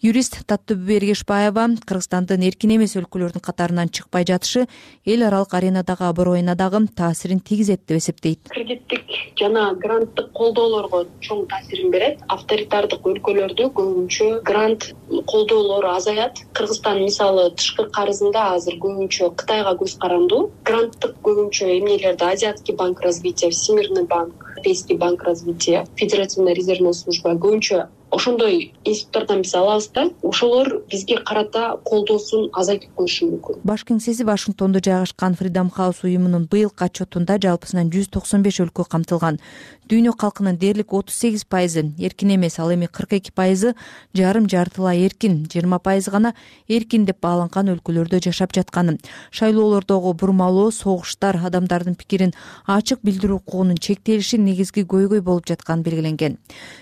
Юрист 0.00 0.46
таттыбү 0.46 0.96
эргешбаева 0.96 1.66
кыргызстандын 1.84 2.46
эркин 2.46 2.76
эмес 2.76 2.96
өлкөлөрдүн 2.96 3.42
катарынан 3.42 3.90
чыкпай 3.90 4.24
жатышы 4.24 4.66
эл 5.04 5.26
аралык 5.26 5.54
аренадагы 5.54 6.04
аброюна 6.06 6.54
дагы 6.54 6.86
таасирин 6.96 7.40
тийгизет 7.40 7.82
деп 7.86 7.98
эсептейт. 7.98 8.48
Кредиттик 8.48 9.04
жана 9.38 9.68
гранттык 9.74 10.32
колдоолорго 10.32 11.04
чоң 11.20 11.44
таасирин 11.50 11.92
берет. 11.94 12.24
Авторитардык 12.32 13.06
өлкөлөрдө 13.12 13.68
көбүнчө 13.76 14.40
грант 14.48 14.90
колдоолор 15.30 15.86
азаят. 15.92 16.42
Кыргызстан 16.56 17.02
мисалы 17.04 17.50
тышкы 17.54 17.88
карызында 17.92 18.48
азыр 18.56 18.80
көбүнчө 18.82 19.30
кытайга 19.36 19.76
көз 19.82 19.98
карандуу. 20.02 20.50
Гранттык 20.64 21.20
көбүнчө 21.22 21.70
эмнелерди 21.78 22.24
азиатский 22.32 22.74
банк 22.74 23.00
развития 23.00 23.50
всемирный 23.50 24.04
банк 24.04 24.46
европейский 24.56 24.96
банк 24.96 25.22
развития 25.22 25.86
федеративная 25.96 26.54
резервная 26.54 26.92
служба 26.92 27.34
көбүнчө 27.34 27.86
ошондой 28.10 28.72
институттардан 28.84 29.42
биз 29.42 29.54
алабыз 29.54 29.88
да. 29.94 30.10
Ошолор 30.22 30.82
бизге 30.90 31.18
карата 31.18 31.76
колдоосун 31.84 32.50
азайтып 32.52 32.94
коюшу 32.94 33.30
мүмкүн. 33.30 33.60
Баш 33.64 33.84
кеңсеси 33.84 34.24
вашингтондо 34.24 34.80
жайгашкан 34.84 35.34
фридом 35.34 35.70
хаус 35.70 36.04
уюмунун 36.04 36.46
быйылкы 36.50 36.86
отчетунда 36.86 37.38
жалпысынан 37.42 37.90
жүз 37.90 38.10
токсон 38.14 38.42
беш 38.42 38.60
өлкө 38.64 38.86
камтылган. 38.88 39.40
Дүйнө 39.86 40.16
калкынын 40.18 40.56
дээрлик 40.58 40.92
отуз 40.92 41.14
сегиз 41.14 41.44
пайызы 41.44 41.92
эркин 41.98 42.34
эмес 42.34 42.58
ал 42.58 42.72
эми 42.74 42.86
кырк 42.86 43.12
эки 43.12 43.30
пайызы 43.30 43.76
жарым 44.14 44.48
жартылай 44.50 45.04
эркин 45.06 45.44
жыйырма 45.46 45.78
пайызы 45.78 46.10
гана 46.10 46.34
эркин 46.66 47.04
деп 47.06 47.20
бааланган 47.22 47.70
өлкөлөрдө 47.70 48.18
жашап 48.24 48.52
жатканын 48.52 48.98
шайлоолордогу 49.30 50.12
бурмалоо 50.14 50.72
согуштар 50.72 51.38
адамдардын 51.38 51.94
пикирин 51.94 52.34
ачык 52.66 52.98
билдирүү 53.06 53.38
укугунун 53.38 53.78
чектелиши 53.78 54.38
негизги 54.42 54.82
көйгөй 54.82 55.20
болуп 55.20 55.46
жатканы 55.46 55.86
белгиленген. 55.86 56.38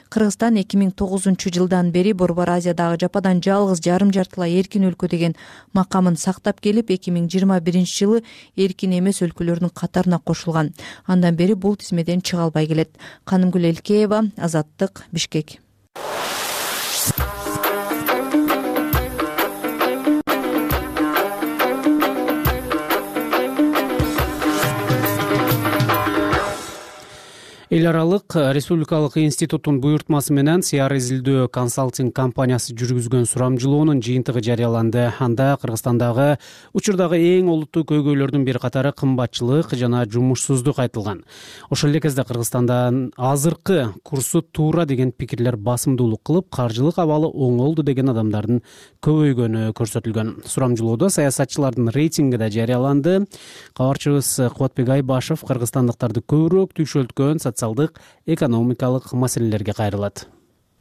Кыргызстан 0.09 0.57
эки 0.62 0.78
миң 0.78 0.93
тогузунчу 1.14 1.50
жылдан 1.54 1.92
бери 1.92 2.12
борбор 2.12 2.50
азиядагы 2.50 2.99
жападан 2.99 3.40
жалгыз 3.42 3.78
жарым 3.87 4.11
жартылай 4.12 4.59
эркин 4.59 4.88
өлкө 4.88 5.06
деген 5.09 5.37
макамын 5.73 6.16
сактап 6.18 6.59
келип 6.61 6.90
эки 6.90 7.14
миң 7.14 7.28
жыйырма 7.30 7.61
биринчи 7.61 8.02
жылы 8.02 8.23
эркин 8.56 8.99
эмес 8.99 9.23
өлкөлөрдүн 9.23 9.71
катарына 9.71 10.18
кошулган. 10.18 10.73
Андан 11.06 11.37
бери 11.37 11.54
бул 11.54 11.76
тизмеден 11.76 12.21
чыга 12.21 12.49
албай 12.49 12.66
келет. 12.66 12.90
Канымгүл 13.25 13.71
элкеева 13.71 14.25
азаттык 14.37 15.04
бишкек 15.12 15.61
эл 27.75 27.88
аралык 27.90 28.37
республикалык 28.54 29.16
институттун 29.19 29.81
буйртмасы 29.83 30.31
менен 30.31 30.62
сиар 30.62 30.93
изилдөө 30.95 31.49
консалтинг 31.50 32.12
компаниясы 32.14 32.71
жүргүзгөн 32.71 33.25
сурамжылоонун 33.26 33.99
жыйынтыгы 33.99 34.38
жарыяланды. 34.47 35.09
Анда 35.19 35.57
кыргызстандагы 35.59 36.38
учурдагы 36.71 37.19
эң 37.19 37.49
олуттуу 37.50 37.83
көйгөйлөрдүн 37.90 38.45
бир 38.47 38.61
катары 38.62 38.93
кымбатчылык 38.95 39.75
жана 39.75 40.04
жумушсуздук 40.07 40.78
айтылган. 40.85 41.25
Ошол 41.69 41.90
эле 41.90 42.00
кезде 42.04 42.23
кыргызстандан 42.23 43.11
азыркы 43.16 43.88
курсу 44.04 44.43
туура 44.43 44.87
деген 44.87 45.11
пикирлер 45.11 45.57
басымдуулук 45.57 46.23
кылып 46.23 46.54
каржылык 46.54 47.00
абалы 47.02 47.26
оңолду 47.26 47.83
деген 47.83 48.14
адамдардын 48.14 48.62
көбөйгөнү 49.02 49.73
көрсөтүлгөн. 49.75 50.47
Сурамжылоодо 50.47 51.11
саясатчылардын 51.11 51.90
рейтинги 51.90 52.38
да 52.38 52.52
жарыяланды. 52.54 53.26
Кабарчыбыз 53.75 54.52
кубатбек 54.54 54.95
айбашев 55.00 55.43
кыргызстандыктарды 55.43 56.23
көбүрөөк 56.23 56.78
түйшөлткөн 56.78 57.43
экономикалык 58.26 59.12
маселелерге 59.12 59.73
кайрылат 59.73 60.26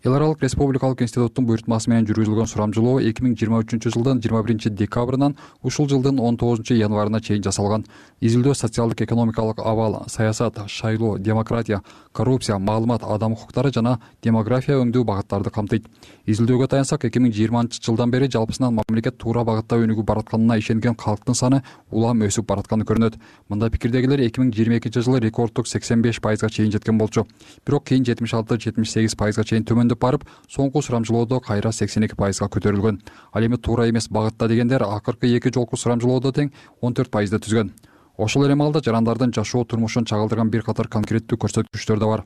эл 0.03 0.13
аралык 0.13 0.41
республикалык 0.43 1.01
институттун 1.01 1.45
буйртмасы 1.47 1.87
менен 1.87 2.03
жүргүзүлгөн 2.09 2.49
сурамжылоо 2.51 2.97
эки 3.07 3.23
миң 3.23 3.37
жыйырма 3.39 3.61
үчүнчү 3.63 3.93
жылдын 3.95 4.19
жыйырма 4.19 4.41
биринчи 4.43 4.67
декабрынан 4.67 5.37
ушул 5.63 5.87
жылдын 5.87 6.19
он 6.19 6.35
тогузунчу 6.35 6.75
январына 6.75 7.21
чейин 7.23 7.45
жасалган 7.45 7.85
изилдөө 8.19 8.51
социалдык 8.53 9.05
экономикалык 9.07 9.63
абал 9.63 10.03
саясат 10.11 10.59
шайлоо 10.67 11.17
демократия 11.19 11.79
коррупция 12.11 12.57
маалымат 12.59 13.03
адам 13.03 13.31
укуктары 13.33 13.71
жана 13.71 13.99
демография 14.21 14.75
өңдүү 14.77 15.03
багыттарды 15.03 15.49
камтыйт. 15.49 15.87
Изилдөөгө 16.25 16.67
таянсак 16.71 17.05
эки 17.07 17.19
миң 17.19 17.33
жыйырманчы 17.33 17.81
жылдан 17.83 18.11
бери 18.11 18.29
жалпысынан 18.31 18.77
мамлекет 18.77 19.17
туура 19.17 19.43
багытта 19.43 19.79
өнүгүп 19.81 20.05
баратканына 20.07 20.57
ишенген 20.61 20.95
калктын 20.95 21.35
саны 21.35 21.63
улам 21.91 22.21
өсүп 22.23 22.47
баратканы 22.47 22.85
көрүнөт. 22.85 23.17
Мындай 23.49 23.73
пикирдегилер 23.73 24.21
эки 24.27 24.39
миң 24.39 24.53
жыйырма 24.53 24.77
экинчи 24.77 25.01
жылы 25.01 25.19
рекорддук 25.25 25.67
сексен 25.67 26.01
беш 26.01 26.21
пайызга 26.21 26.49
чейин 26.49 26.71
жеткен 26.71 26.97
болчу. 26.97 27.25
Бирок 27.65 27.83
кийин 27.89 28.05
жетимиш 28.05 28.33
алты 28.33 28.59
жетимиш 28.59 28.93
сегиз 28.93 29.15
пайызга 29.15 29.43
чейин 29.43 29.65
төмөндөп 29.65 29.92
барып 29.99 30.25
соңку 30.49 30.81
сурамжылоодо 30.81 31.39
кайра 31.39 31.71
сексен 31.71 32.03
эки 32.03 32.15
пайызга 32.15 32.49
көтөрүлгөн. 32.49 33.01
Ал 33.33 33.45
эми 33.45 33.57
туура 33.57 33.89
эмес 33.89 34.09
багытта 34.09 34.47
дегендер 34.47 34.83
акыркы 34.83 35.27
эки 35.37 35.53
жолку 35.53 35.77
сурамжылоодо 35.77 36.31
тең 36.31 36.51
он 36.81 36.93
төрт 36.93 37.11
пайызды 37.11 37.39
түзгөн. 37.39 37.73
Ошол 38.17 38.45
эле 38.45 38.55
маалда 38.55 38.81
жарандардын 38.83 39.33
жашоо 39.33 39.65
турмушун 39.65 40.05
чагылдырган 40.05 40.49
бир 40.49 40.63
катар 40.63 40.87
конкреттүү 40.87 41.37
көрсөткүчтөр 41.37 41.99
да 41.99 42.05
бар. 42.05 42.25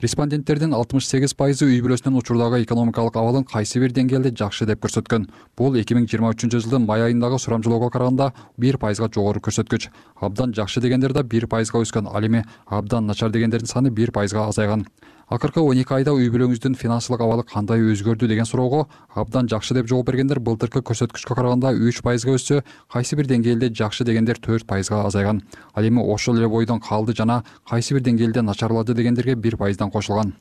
Респонденттердин 0.00 0.76
алтымыш 0.78 1.08
сегиз 1.10 1.32
пайызы 1.34 1.66
үй 1.66 1.80
бүлөсүнүн 1.82 2.20
учурдагы 2.20 2.60
экономикалык 2.62 3.16
абалын 3.18 3.42
кайсы 3.42 3.80
бир 3.82 3.90
деңгээлде 3.90 4.30
жакшы 4.30 4.64
деп 4.64 4.78
көрсөткөн. 4.84 5.24
Бул 5.58 5.74
эки 5.74 5.96
миң 5.98 6.06
жыйырма 6.06 6.30
үчүнчү 6.36 6.60
жылдын 6.62 6.86
май 6.86 7.02
айындагы 7.08 7.40
сурамжылоого 7.42 7.90
караганда 7.90 8.30
бир 8.56 8.78
пайызга 8.78 9.10
жогору 9.10 9.42
көрсөткүч. 9.42 9.88
Абдан 10.22 10.54
жакшы 10.54 10.80
дегендер 10.80 11.12
да 11.12 11.24
бир 11.24 11.48
пайызга 11.50 11.82
өскөн. 11.82 12.06
Ал 12.14 12.22
эми 12.22 12.44
абдан 12.66 13.10
начар 13.10 13.34
дегендердин 13.34 13.66
саны 13.66 13.90
бир 13.90 14.12
пайызга 14.12 14.46
азайган 14.46 14.86
акыркы 15.28 15.60
он 15.60 15.76
эки 15.76 15.92
айда 15.92 16.14
үй 16.16 16.30
бүлөңүздүн 16.32 16.74
финансылык 16.78 17.20
абалы 17.20 17.44
кандай 17.44 17.82
өзгөрдү 17.84 18.28
деген 18.28 18.46
суроого 18.48 18.86
абдан 19.14 19.48
жакшы 19.48 19.74
деп 19.76 19.88
жооп 19.90 20.08
бергендер 20.08 20.40
былтыркы 20.40 20.80
көрсөткүчкө 20.80 21.36
караганда 21.36 21.74
үч 21.76 22.00
пайызга 22.02 22.36
өссө 22.38 22.62
кайсы 22.92 23.16
бир 23.16 23.28
деңгээлде 23.28 23.70
жакшы 23.74 24.04
дегендер 24.08 24.40
төрт 24.40 24.66
пайызга 24.66 25.04
азайган. 25.04 25.42
Ал 25.74 25.84
эми 25.84 26.00
ошол 26.00 26.38
эле 26.38 26.48
бойдон 26.48 26.80
калды 26.80 27.14
жана 27.14 27.42
кайсы 27.68 27.94
бир 27.94 28.02
деңгээлде 28.02 28.42
начарлады 28.42 28.94
дегендерге 28.94 29.34
бир 29.34 29.56
пайыздан 29.56 29.90
кошулган. 29.90 30.34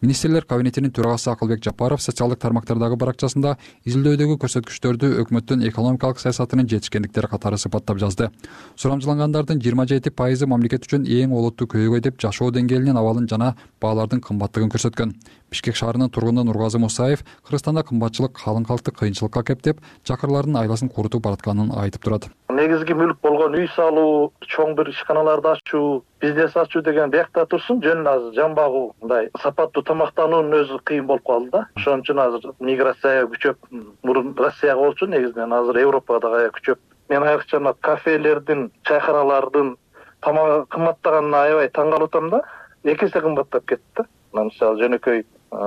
Министрлер 0.00 0.44
кабинетинин 0.44 0.92
төрагасы 0.92 1.30
акылбек 1.30 1.62
жапаров 1.64 2.02
социалдык 2.02 2.38
тармактардагы 2.38 2.96
баракчасында 3.00 3.56
изилдөөдөгү 3.88 4.36
көрсөткүчтөрдү 4.42 5.08
өкмөттүн 5.22 5.64
экономикалык 5.70 6.20
саясатынын 6.20 6.68
жетишкендиктери 6.68 7.30
катары 7.32 7.58
сыпаттап 7.58 7.98
жазды. 7.98 8.30
Сурамжылангандардын 8.76 9.62
жыйырма 9.64 9.88
жети 9.88 10.12
пайызы 10.12 10.46
мамлекет 10.46 10.86
үчүн 10.86 11.08
эң 11.08 11.32
олуттуу 11.34 11.66
көйгөй 11.72 12.04
деп 12.04 12.20
жашоо 12.20 12.52
деңгээлинин 12.54 13.00
абалын 13.00 13.26
жана 13.26 13.54
баалардын 13.80 14.20
кымбаттыгын 14.26 14.70
көрсөткөн. 14.74 15.12
Бишкек 15.50 15.76
шаарынын 15.78 16.10
тургуну 16.10 16.42
нургазы 16.44 16.78
мусаев 16.82 17.22
кыргызстанда 17.46 17.84
кымбатчылык 17.86 18.34
калың 18.34 18.66
калкты 18.66 18.90
кыйынчылыкка 18.90 19.44
кептеп 19.46 19.78
чакырлардын 20.08 20.58
айласын 20.58 20.90
курутуп 20.90 21.22
баратканын 21.22 21.70
айтып 21.78 22.02
турат. 22.02 22.26
Негизги 22.50 22.96
мүлк 22.98 23.20
болгон 23.22 23.54
үй 23.54 23.68
салуу 23.76 24.32
чоң 24.50 24.74
бир 24.78 24.90
ишканаларды 24.90 25.52
ачуу 25.52 26.02
бизнес 26.20 26.56
ачуу 26.56 26.82
деген 26.82 27.10
биякта 27.14 27.46
турсун. 27.46 27.82
Жөн 27.84 28.06
азыр 28.10 28.34
жан 28.34 28.54
багуу 28.58 28.94
мындай 29.02 29.30
сапаттуу 29.42 29.84
тамактануунун 29.86 30.58
өзү 30.62 30.80
кыйын 30.82 31.06
болуп 31.06 31.26
калды 31.28 31.50
да. 31.52 31.66
Ошон 31.76 32.02
үчүн 32.02 32.22
азыр 32.24 32.54
миграция 32.58 33.26
күчөп 33.30 33.70
мурун 34.02 34.34
россияга 34.38 34.80
болчу 34.80 35.06
негизинен. 35.06 35.52
Азыр 35.52 35.78
европада 35.84 36.32
дагы 36.32 36.50
күчөп. 36.58 36.82
Мен 37.08 37.22
айрыкча 37.22 37.60
мына 37.60 37.74
кафелердин 37.80 38.70
чайкаралардын 38.88 39.76
тамагы 40.24 40.64
кымбаттаганына 40.74 41.42
аябай 41.46 41.68
таң 41.70 41.92
калып 41.94 42.14
атам 42.14 42.30
да. 42.30 42.42
Эки 42.84 43.06
эсе 43.06 43.20
кымбаттап 43.20 43.66
кетти 43.66 43.84
да 43.96 44.06
мисалы 44.44 44.82
жөнөкөй 44.82 45.24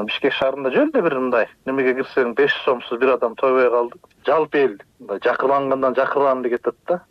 бишкек 0.07 0.33
шаарында 0.37 0.71
жөн 0.73 0.91
эле 0.93 1.01
бир 1.01 1.15
мындай. 1.19 1.47
Немеге 1.65 1.95
кирсең 1.99 2.35
беш 2.37 2.53
сомсуз 2.65 2.99
бир 2.99 3.15
адам 3.15 3.35
тойбой 3.35 3.69
калды. 3.69 3.97
Жалпы 4.25 4.57
эл 4.57 4.75
мындай 4.99 5.23
жакырлангандан 5.25 5.95
жакырланып 5.95 6.59
атат 6.59 6.75
да. 6.87 7.01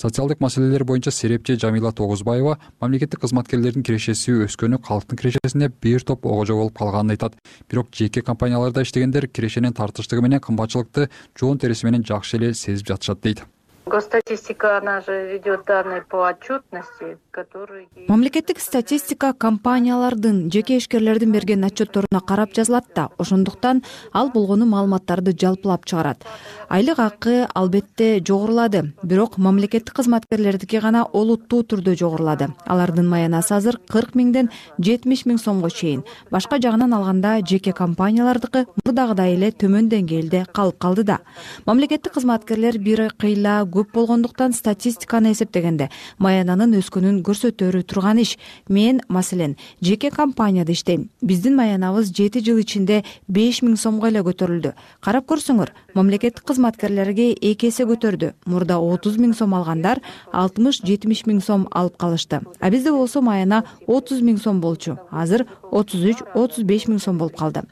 Социалдык 0.00 0.40
маселелер 0.40 0.84
боюнча 0.84 1.10
серепчи 1.10 1.58
жамила 1.60 1.92
тогузбаева 1.92 2.58
мамлекеттик 2.80 3.20
кызматкерлердин 3.20 3.82
кирешеси 3.84 4.32
өскөнү 4.46 4.80
калктын 4.80 5.18
кирешесине 5.20 5.68
бир 5.68 6.00
топ 6.00 6.24
огожо 6.24 6.56
болуп 6.56 6.78
калганын 6.78 7.12
айтат. 7.16 7.36
Бирок 7.68 7.92
жеке 7.92 8.22
компанияларда 8.22 8.82
иштегендер 8.82 9.28
кирешенин 9.28 9.74
тартыштыгы 9.74 10.22
менен 10.22 10.40
кымбатчылыкты 10.40 11.10
жоон 11.38 11.58
териси 11.58 11.84
менен 11.84 12.04
жакшы 12.04 12.38
эле 12.38 12.54
сезип 12.54 12.88
жатышат 12.88 13.20
дейт 13.20 13.44
госстатистика 13.86 14.78
она 14.78 15.00
же 15.00 15.32
ведет 15.32 15.64
данные 15.66 16.02
по 16.02 16.28
отчетности 16.28 17.18
которые 17.30 17.86
мамлекеттик 18.08 18.60
статистика 18.60 19.32
компаниялардын 19.32 20.50
жеке 20.50 20.78
ишкерлердин 20.78 21.32
берген 21.32 21.64
отчетторуна 21.64 22.20
карап 22.20 22.54
жазылат 22.54 22.86
да 22.94 23.08
ошондуктан 23.18 23.82
ал 24.12 24.30
болгону 24.30 24.66
маалыматтарды 24.66 25.32
жалпылап 25.40 25.86
чыгарат. 25.86 26.24
Айлык 26.68 26.98
акы 26.98 27.46
албетте 27.54 28.20
жогорулады 28.26 28.92
бирок 29.02 29.38
мамлекеттик 29.38 29.94
кызматкерлердики 29.94 30.76
гана 30.76 31.04
олуттуу 31.04 31.62
түрдө 31.62 31.96
жогорулады. 31.96 32.48
Алардын 32.66 33.08
маянасы 33.08 33.54
азыр 33.54 33.78
кырк 33.88 34.14
миңден 34.14 34.50
жетимиш 34.78 35.24
миң 35.26 35.38
сомго 35.38 35.70
чейин. 35.70 36.04
Башка 36.30 36.58
жагынан 36.58 36.94
алганда 36.94 37.38
жеке 37.46 37.72
компаниялардыкы 37.72 38.66
мурдагыдай 38.84 39.34
эле 39.34 39.52
төмөн 39.52 39.88
деңгээлде 39.88 40.46
калып 40.52 40.78
калды 40.78 41.04
да. 41.04 41.20
Мамлекеттик 41.66 42.14
кызматкерлер 42.14 42.78
бир 42.78 43.10
кыйла 43.18 43.64
көп 43.72 43.92
болгондуктан 43.94 44.52
статистиканы 44.52 45.32
эсептегенде 45.34 45.88
маянанын 46.18 46.74
өскөнүн 46.80 47.20
көрсөтөрү 47.26 47.82
турган 47.88 48.18
иш. 48.22 48.36
Мен 48.68 49.00
маселен 49.08 49.56
жеке 49.80 50.10
компанияда 50.10 50.72
иштейм. 50.72 51.08
Биздин 51.22 51.56
маянабыз 51.56 52.12
жети 52.12 52.42
жыл 52.44 52.60
ичинде 52.60 53.02
беш 53.28 53.62
миң 53.62 53.76
сомго 53.76 54.10
эле 54.10 54.24
көтөрүлдү. 54.26 54.74
Карап 55.00 55.26
көрсөңөр 55.30 55.72
мамлекеттик 55.94 56.44
кызматкерлерге 56.44 57.32
эки 57.32 57.70
эсе 57.70 57.86
көтөрдү. 57.88 58.34
Мурда 58.46 58.78
отуз 58.78 59.16
миң 59.16 59.34
сом 59.34 59.54
алгандар 59.54 60.02
алтымыш 60.32 60.82
жетимиш 60.84 61.24
миң 61.26 61.40
сом 61.40 61.68
алып 61.70 61.96
калышты. 61.96 62.42
А 62.60 62.70
бизде 62.70 62.92
болсо 62.92 63.22
маяна 63.22 63.64
отуз 63.86 64.20
миң 64.20 64.38
сом 64.38 64.60
болчу. 64.60 64.98
Азыр 65.10 65.46
отуз 65.70 66.04
үч 66.04 66.22
отуз 66.34 66.64
беш 66.64 66.88
миң 66.88 66.98
сом 66.98 67.18
болуп 67.18 67.36
калды 67.38 67.64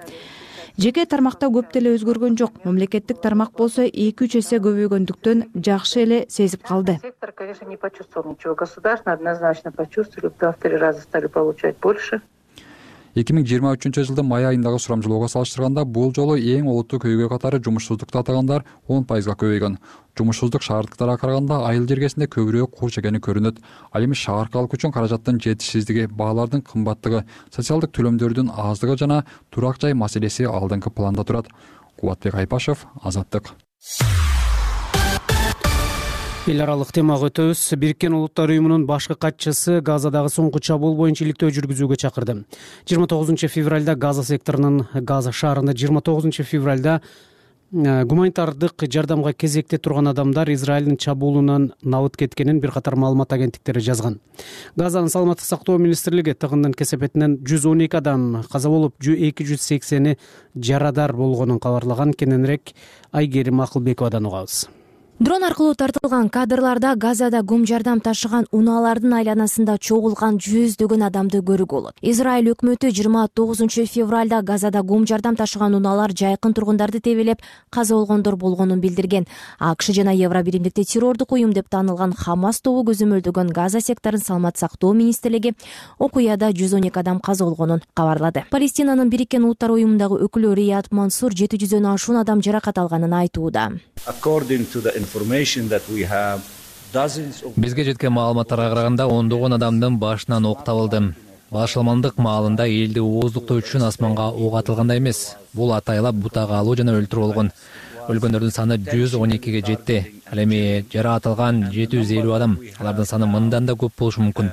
жеке 0.78 1.04
тармакта 1.06 1.48
көп 1.50 1.72
деле 1.74 1.92
өзгөргөн 1.96 2.38
жок. 2.38 2.64
Мамлекеттик 2.64 3.20
тармак 3.20 3.52
болсо 3.58 3.82
эки 3.82 4.24
үч 4.24 4.38
эсе 4.40 4.60
көбөйгөндүктөн 4.62 5.48
жакшы 5.54 6.04
эле 6.04 6.24
сезип 6.30 6.62
калды. 6.62 6.98
Сектор 7.02 7.32
конечно 7.32 7.66
не 7.66 7.76
почувствовал 7.76 8.30
ничего. 8.30 8.54
Государственный 8.54 9.14
однозначно 9.14 9.72
почувствовали 9.72 10.32
в 10.32 10.38
два 10.38 10.52
в 10.52 10.58
три 10.58 10.76
раза 10.76 11.00
стали 11.00 11.26
получать 11.26 11.76
больше 11.78 12.22
эки 13.14 13.32
миң 13.32 13.46
жыйырма 13.48 13.72
үчүнчү 13.76 14.04
жылдын 14.08 14.26
май 14.28 14.44
айындагы 14.48 14.80
сурамжылоого 14.82 15.28
салыштырганда 15.32 15.84
бул 15.84 16.12
жолу 16.16 16.36
эң 16.36 16.68
олуттуу 16.68 17.00
көйгөй 17.04 17.28
катары 17.30 17.62
жумушсуздукту 17.62 18.20
атагандар 18.20 18.64
он 18.86 19.04
пайызга 19.04 19.36
көбөйгөн 19.40 19.78
жумушсуздук 20.18 20.62
шаардыктарга 20.66 21.16
караганда 21.22 21.60
айыл 21.68 21.86
жергесинде 21.88 22.26
көбүрөөк 22.34 22.74
кур 22.78 22.90
чегени 22.90 23.20
көрүнөт. 23.22 23.60
Ал 23.92 24.04
эми 24.04 24.18
шаар 24.18 24.50
калк 24.52 24.74
үчүн 24.74 24.92
каражаттын 24.94 25.38
жетишсиздиги 25.44 26.08
баалардын 26.10 26.64
кымбаттыгы 26.66 27.24
социалдык 27.54 27.94
төлөмдөрдүн 27.94 28.50
аздыгы 28.50 28.98
жана 28.98 29.22
турак 29.54 29.80
жай 29.80 29.94
маселеси 29.94 30.48
алдыңкы 30.50 30.90
планда 30.90 31.24
турат. 31.24 31.46
Кубатбек 32.00 32.34
айпашев 32.34 32.86
азаттык 33.02 33.54
эл 36.48 36.62
аралык 36.64 36.92
темага 36.96 37.28
өтөбүз. 37.28 37.60
Бириккен 37.76 38.14
улуттар 38.16 38.48
уюмунун 38.48 38.86
башкы 38.88 39.12
катчысы 39.20 39.82
газадагы 39.84 40.30
соңку 40.32 40.62
чабуул 40.64 40.94
боюнча 40.96 41.26
иликтөө 41.26 41.50
жүргүзүүгө 41.52 41.98
чакырды. 42.00 42.38
Жыйырма 42.88 43.08
тогузунчу 43.10 43.50
февралда 43.52 43.96
газа 43.96 44.24
секторунун 44.24 44.86
газа 44.94 45.32
шаарында 45.32 45.74
жыйырма 45.76 46.00
тогузунчу 46.00 46.46
февралда 46.48 47.02
э, 47.72 48.04
гуманитардык 48.04 48.86
жардамга 48.88 49.34
кезекте 49.34 49.76
турган 49.76 50.08
адамдар 50.08 50.48
израилдин 50.54 50.96
чабуулунан 50.96 51.74
набыт 51.82 52.16
кеткенин 52.16 52.60
бир 52.60 52.72
катар 52.72 52.96
маалымат 52.96 53.32
агенттиктери 53.32 53.84
жазган. 53.84 54.20
Газанын 54.76 55.12
саламаттык 55.12 55.44
сактоо 55.44 55.76
министрлиги 55.76 56.32
тыгындын 56.32 56.72
кесепетинен 56.72 57.42
жүз 57.44 57.68
он 57.68 57.84
эки 57.84 58.00
адам 58.00 58.44
каза 58.50 58.70
болуп 58.72 58.94
эки 59.02 59.44
жүз 59.44 59.60
сексени 59.60 60.16
жарадар 60.54 61.12
болгонун 61.12 61.60
кабарлаган 61.60 62.14
кененирээк 62.14 62.72
айгерим 63.12 63.60
акылбековадан 63.60 64.26
угабыз 64.26 64.68
дрон 65.20 65.42
аркылуу 65.42 65.74
тартылган 65.74 66.28
кадрларда 66.28 66.94
газада 66.94 67.42
гум 67.42 67.66
жардам 67.66 67.98
ташыган 68.00 68.44
унаалардын 68.52 69.16
айланасында 69.18 69.74
чогулган 69.82 70.36
жүздөгөн 70.38 71.02
адамды 71.08 71.40
көрүүгө 71.42 71.66
болот. 71.66 71.94
Израиль 72.02 72.52
өкмөтү 72.52 72.92
жыйырма 72.94 73.26
тогузунчу 73.34 73.82
февралда 73.90 74.42
газада 74.42 74.82
гум 74.82 75.06
жардам 75.10 75.34
ташыган 75.34 75.74
унаалар 75.74 76.14
жайкын 76.14 76.54
тургундарды 76.54 77.00
тебелеп 77.00 77.42
каза 77.68 77.96
болгондор 77.96 78.36
болгонун 78.36 78.78
билдирген. 78.80 79.26
Акш 79.58 79.90
жана 79.90 80.14
евро 80.14 80.42
биримдикте 80.44 80.84
террордук 80.84 81.32
уюм 81.32 81.52
деп 81.52 81.68
таанылган 81.68 82.12
хамас 82.12 82.60
тобу 82.60 82.86
көзөмөлдөгөн 82.92 83.50
газа 83.50 83.80
секторун 83.80 84.22
саламаттык 84.22 84.60
сактоо 84.60 84.92
министрлиги 84.92 85.54
окуяда 85.98 86.52
жүз 86.52 86.76
он 86.76 86.86
эки 86.86 86.98
адам 86.98 87.18
каза 87.18 87.44
болгонун 87.44 87.82
кабарлады. 87.92 88.44
Палестинанын 88.50 89.10
бириккен 89.10 89.42
улуттар 89.42 89.72
уюмундагы 89.72 90.22
өкүлү 90.28 90.54
рият 90.54 90.92
мансур 90.92 91.34
жети 91.34 91.58
жүздөн 91.58 91.90
ашуун 91.92 92.22
адам 92.22 92.40
жаракат 92.40 92.78
алганын 92.78 93.12
айтууда 93.12 93.72
бизге 97.56 97.84
жеткен 97.84 98.12
маалыматтарга 98.12 98.68
караганда 98.70 99.06
ондогон 99.06 99.52
адамдын 99.52 99.98
башынан 99.98 100.46
ок 100.46 100.64
табылды. 100.64 101.14
Башаламандык 101.50 102.16
маалында 102.16 102.66
элди 102.68 103.00
ооздуктоо 103.00 103.58
үчүн 103.60 103.84
асманга 103.86 104.28
ок 104.28 104.54
атылгандай 104.60 104.98
эмес 104.98 105.36
бул 105.52 105.72
атайлап 105.72 106.14
бутага 106.14 106.58
алуу 106.58 106.76
жана 106.76 106.96
өлтүрүү 107.00 107.26
болгон. 107.26 107.50
Өлгөндөрдүн 108.08 108.52
саны 108.52 108.78
жүз 108.78 109.16
он 109.20 109.36
экиге 109.36 109.60
жетти. 109.66 109.98
Ал 110.32 110.38
эми 110.44 110.84
жаракат 110.92 111.26
алган 111.26 111.62
жети 111.72 112.00
жүз 112.00 112.12
элүү 112.20 112.36
адам 112.36 112.58
алардын 112.78 113.06
саны 113.06 113.26
мындан 113.26 113.66
да 113.66 113.76
көп 113.76 113.92
болушу 113.98 114.24
мүмкүн. 114.24 114.50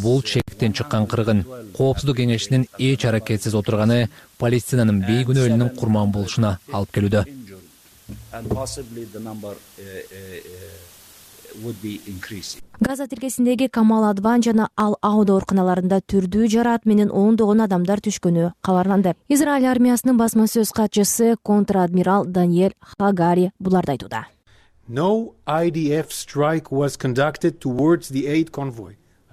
Бул 0.00 0.22
чектен 0.22 0.72
чыккан 0.72 1.06
кыргын 1.06 1.44
коопсуздук 1.76 2.16
кеңешинин 2.16 2.68
эч 2.78 3.04
аракетсиз 3.04 3.54
отурганы 3.60 4.08
палестинанын 4.38 5.04
бейгүнөө 5.04 5.48
элинин 5.48 5.72
курман 5.76 6.12
болушуна 6.12 6.58
алып 6.72 6.92
келүүдө 6.96 7.24
газа 12.80 13.06
тилкесиндеги 13.06 13.68
камал 13.68 14.04
адван 14.10 14.42
жана 14.42 14.68
ал 14.76 14.98
ауд 15.02 15.30
ооруканаларында 15.30 16.00
түрдүү 16.10 16.48
жараат 16.50 16.84
менен 16.84 17.10
ондогон 17.10 17.60
адамдар 17.64 18.02
түшкөнү 18.04 18.52
кабарланды. 18.60 19.14
Израиль 19.28 19.66
армиясынын 19.70 20.18
басма 20.18 20.48
сөз 20.50 20.72
катчысы 20.74 21.36
контр 21.42 21.78
адмирал 21.84 22.26
даниэль 22.26 22.74
хагари 22.98 23.52
буларды 23.58 23.92
айтууда 23.92 24.26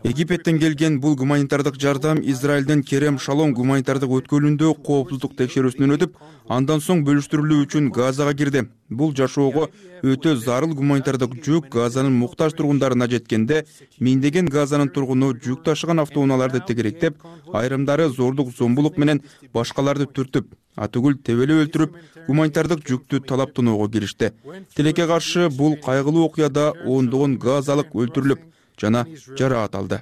египеттен 0.04 0.58
келген 0.60 1.00
бул 1.00 1.16
гуманитардык 1.16 1.76
жардам 1.80 2.22
израилдин 2.24 2.82
керем 2.84 3.20
шалом 3.20 3.54
гуманитардык 3.54 4.10
өткөлүндө 4.18 4.72
коопсуздук 4.88 5.36
текшерүүсүнөн 5.38 5.94
өтүп 5.96 6.16
андан 6.50 6.82
соң 6.82 7.04
бөлүштүрүлүү 7.06 7.66
үчүн 7.66 7.92
газага 7.94 8.34
кирди. 8.34 8.64
Бул 8.90 9.14
жашоого 9.16 9.68
өтө 10.02 10.36
зарыл 10.42 10.74
гуманитардык 10.74 11.38
жүк 11.46 11.70
газанын 11.76 12.18
муктаж 12.18 12.58
тургундарына 12.58 13.08
жеткенде 13.14 13.64
миңдеген 14.00 14.50
газанын 14.50 14.90
тургуну 14.90 15.36
жүк 15.38 15.64
ташыган 15.70 16.02
автоунааларды 16.02 16.64
тегеректеп 16.68 17.22
айрымдары 17.54 18.10
зордук 18.10 18.50
зомбулук 18.58 18.98
менен 18.98 19.22
башкаларды 19.54 20.10
түртүп 20.10 20.50
атүгүл 20.82 21.20
тебелеп 21.22 21.68
өлтүрүп 21.68 21.98
гуманитардык 22.28 22.88
жүктү 22.90 23.22
талап 23.28 23.54
тоноого 23.54 23.88
киришти. 23.90 24.32
Тилекке 24.76 25.06
каршы 25.06 25.50
бул 25.50 25.78
кайгылуу 25.78 26.26
окуяда 26.26 26.72
ондогон 26.86 27.38
газалык 27.38 27.94
өлтүрүлүп 27.94 28.50
жана 28.80 29.06
жараат 29.38 29.76
алды 29.76 30.02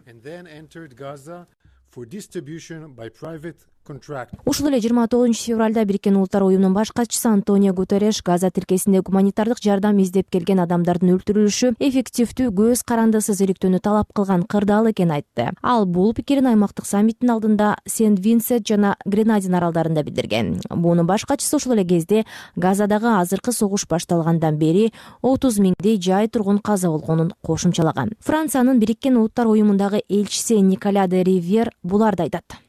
ушул 4.46 4.68
эле 4.68 4.80
жыйырма 4.80 5.08
тогузунчу 5.08 5.50
февралда 5.50 5.84
бириккен 5.86 6.18
улуттар 6.18 6.44
уюмунун 6.44 6.74
баш 6.74 6.92
катчысы 6.92 7.28
антонио 7.28 7.74
гутереш 7.74 8.22
газа 8.24 8.52
тилкесинде 8.52 9.02
гуманитардык 9.02 9.58
жардам 9.64 9.98
издеп 10.04 10.30
келген 10.30 10.60
адамдардын 10.62 11.16
өлтүрүлүшү 11.16 11.74
эффективдүү 11.80 12.52
көз 12.60 12.84
карандысыз 12.86 13.42
иликтөөнү 13.42 13.80
талап 13.82 14.14
кылган 14.14 14.44
кырдаал 14.44 14.92
экенин 14.92 15.16
айтты. 15.18 15.50
Ал 15.64 15.86
бул 15.86 16.14
пикирин 16.14 16.52
аймактык 16.52 16.86
саммиттин 16.86 17.34
алдында 17.34 17.76
сент 17.86 18.20
винсент 18.20 18.68
жана 18.68 18.96
гренадин 19.06 19.56
аралдарында 19.58 20.04
билдирген. 20.04 20.60
Буунун 20.70 21.08
баш 21.10 21.26
катчысы 21.26 21.58
ушул 21.58 21.74
эле 21.74 21.86
кезде 21.86 22.26
газадагы 22.56 23.10
азыркы 23.18 23.52
согуш 23.52 23.88
башталгандан 23.90 24.58
бери 24.62 24.92
отуз 25.22 25.60
миңдей 25.60 25.98
жай 25.98 26.30
тургун 26.30 26.60
каза 26.60 26.90
болгонун 26.90 27.34
кошумчалаган. 27.42 28.14
Франциянын 28.20 28.80
бириккен 28.80 29.18
улуттар 29.18 29.48
уюмундагы 29.48 30.04
элчиси 30.08 30.62
николя 30.62 31.08
де 31.08 31.24
ривьер 31.24 31.74
буларды 31.84 32.30
айтат 32.30 32.60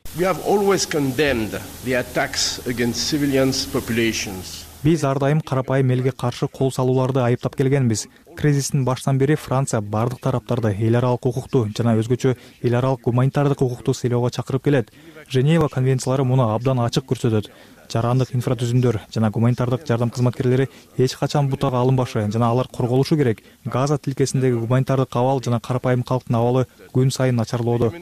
биз 4.83 5.05
ар 5.05 5.21
дайым 5.23 5.41
карапайым 5.41 5.93
элге 5.95 6.11
каршы 6.11 6.49
кол 6.49 6.73
салууларды 6.73 7.21
айыптап 7.21 7.55
келгенбиз. 7.55 8.09
Кризистин 8.37 8.85
башынан 8.85 9.19
бери 9.19 9.37
франция 9.37 9.81
баардык 9.81 10.19
тараптарды 10.21 10.75
эл 10.75 10.97
аралык 10.97 11.27
укукту 11.27 11.69
жана 11.79 11.95
өзгөчө 11.95 12.35
эл 12.63 12.75
аралык 12.75 13.05
гуманитардык 13.05 13.63
укукту 13.63 13.95
сыйлоого 13.95 14.31
чакырып 14.31 14.65
келет. 14.65 14.91
Женева 15.29 15.69
конвенциялары 15.69 16.25
муну 16.25 16.51
абдан 16.57 16.81
ачык 16.81 17.07
көрсөтөт. 17.07 17.47
Жарандык 17.93 18.35
инфратүзүмдөр 18.35 19.01
жана 19.15 19.31
гуманитардык 19.31 19.87
жардам 19.87 20.11
кызматкерлери 20.11 20.69
эч 20.97 21.15
качан 21.15 21.49
бутага 21.49 21.79
алынбашы 21.79 22.27
жана 22.33 22.51
алар 22.51 22.67
корголушу 22.67 23.17
керек. 23.17 23.45
Газа 23.65 23.99
тилкесиндеги 23.99 24.59
гуманитардык 24.59 25.15
абал 25.15 25.41
жана 25.41 25.61
карапайым 25.61 26.03
калктын 26.03 26.35
абалы 26.35 26.67
күн 26.93 27.11
сайын 27.11 27.37
начарлоодо 27.37 27.93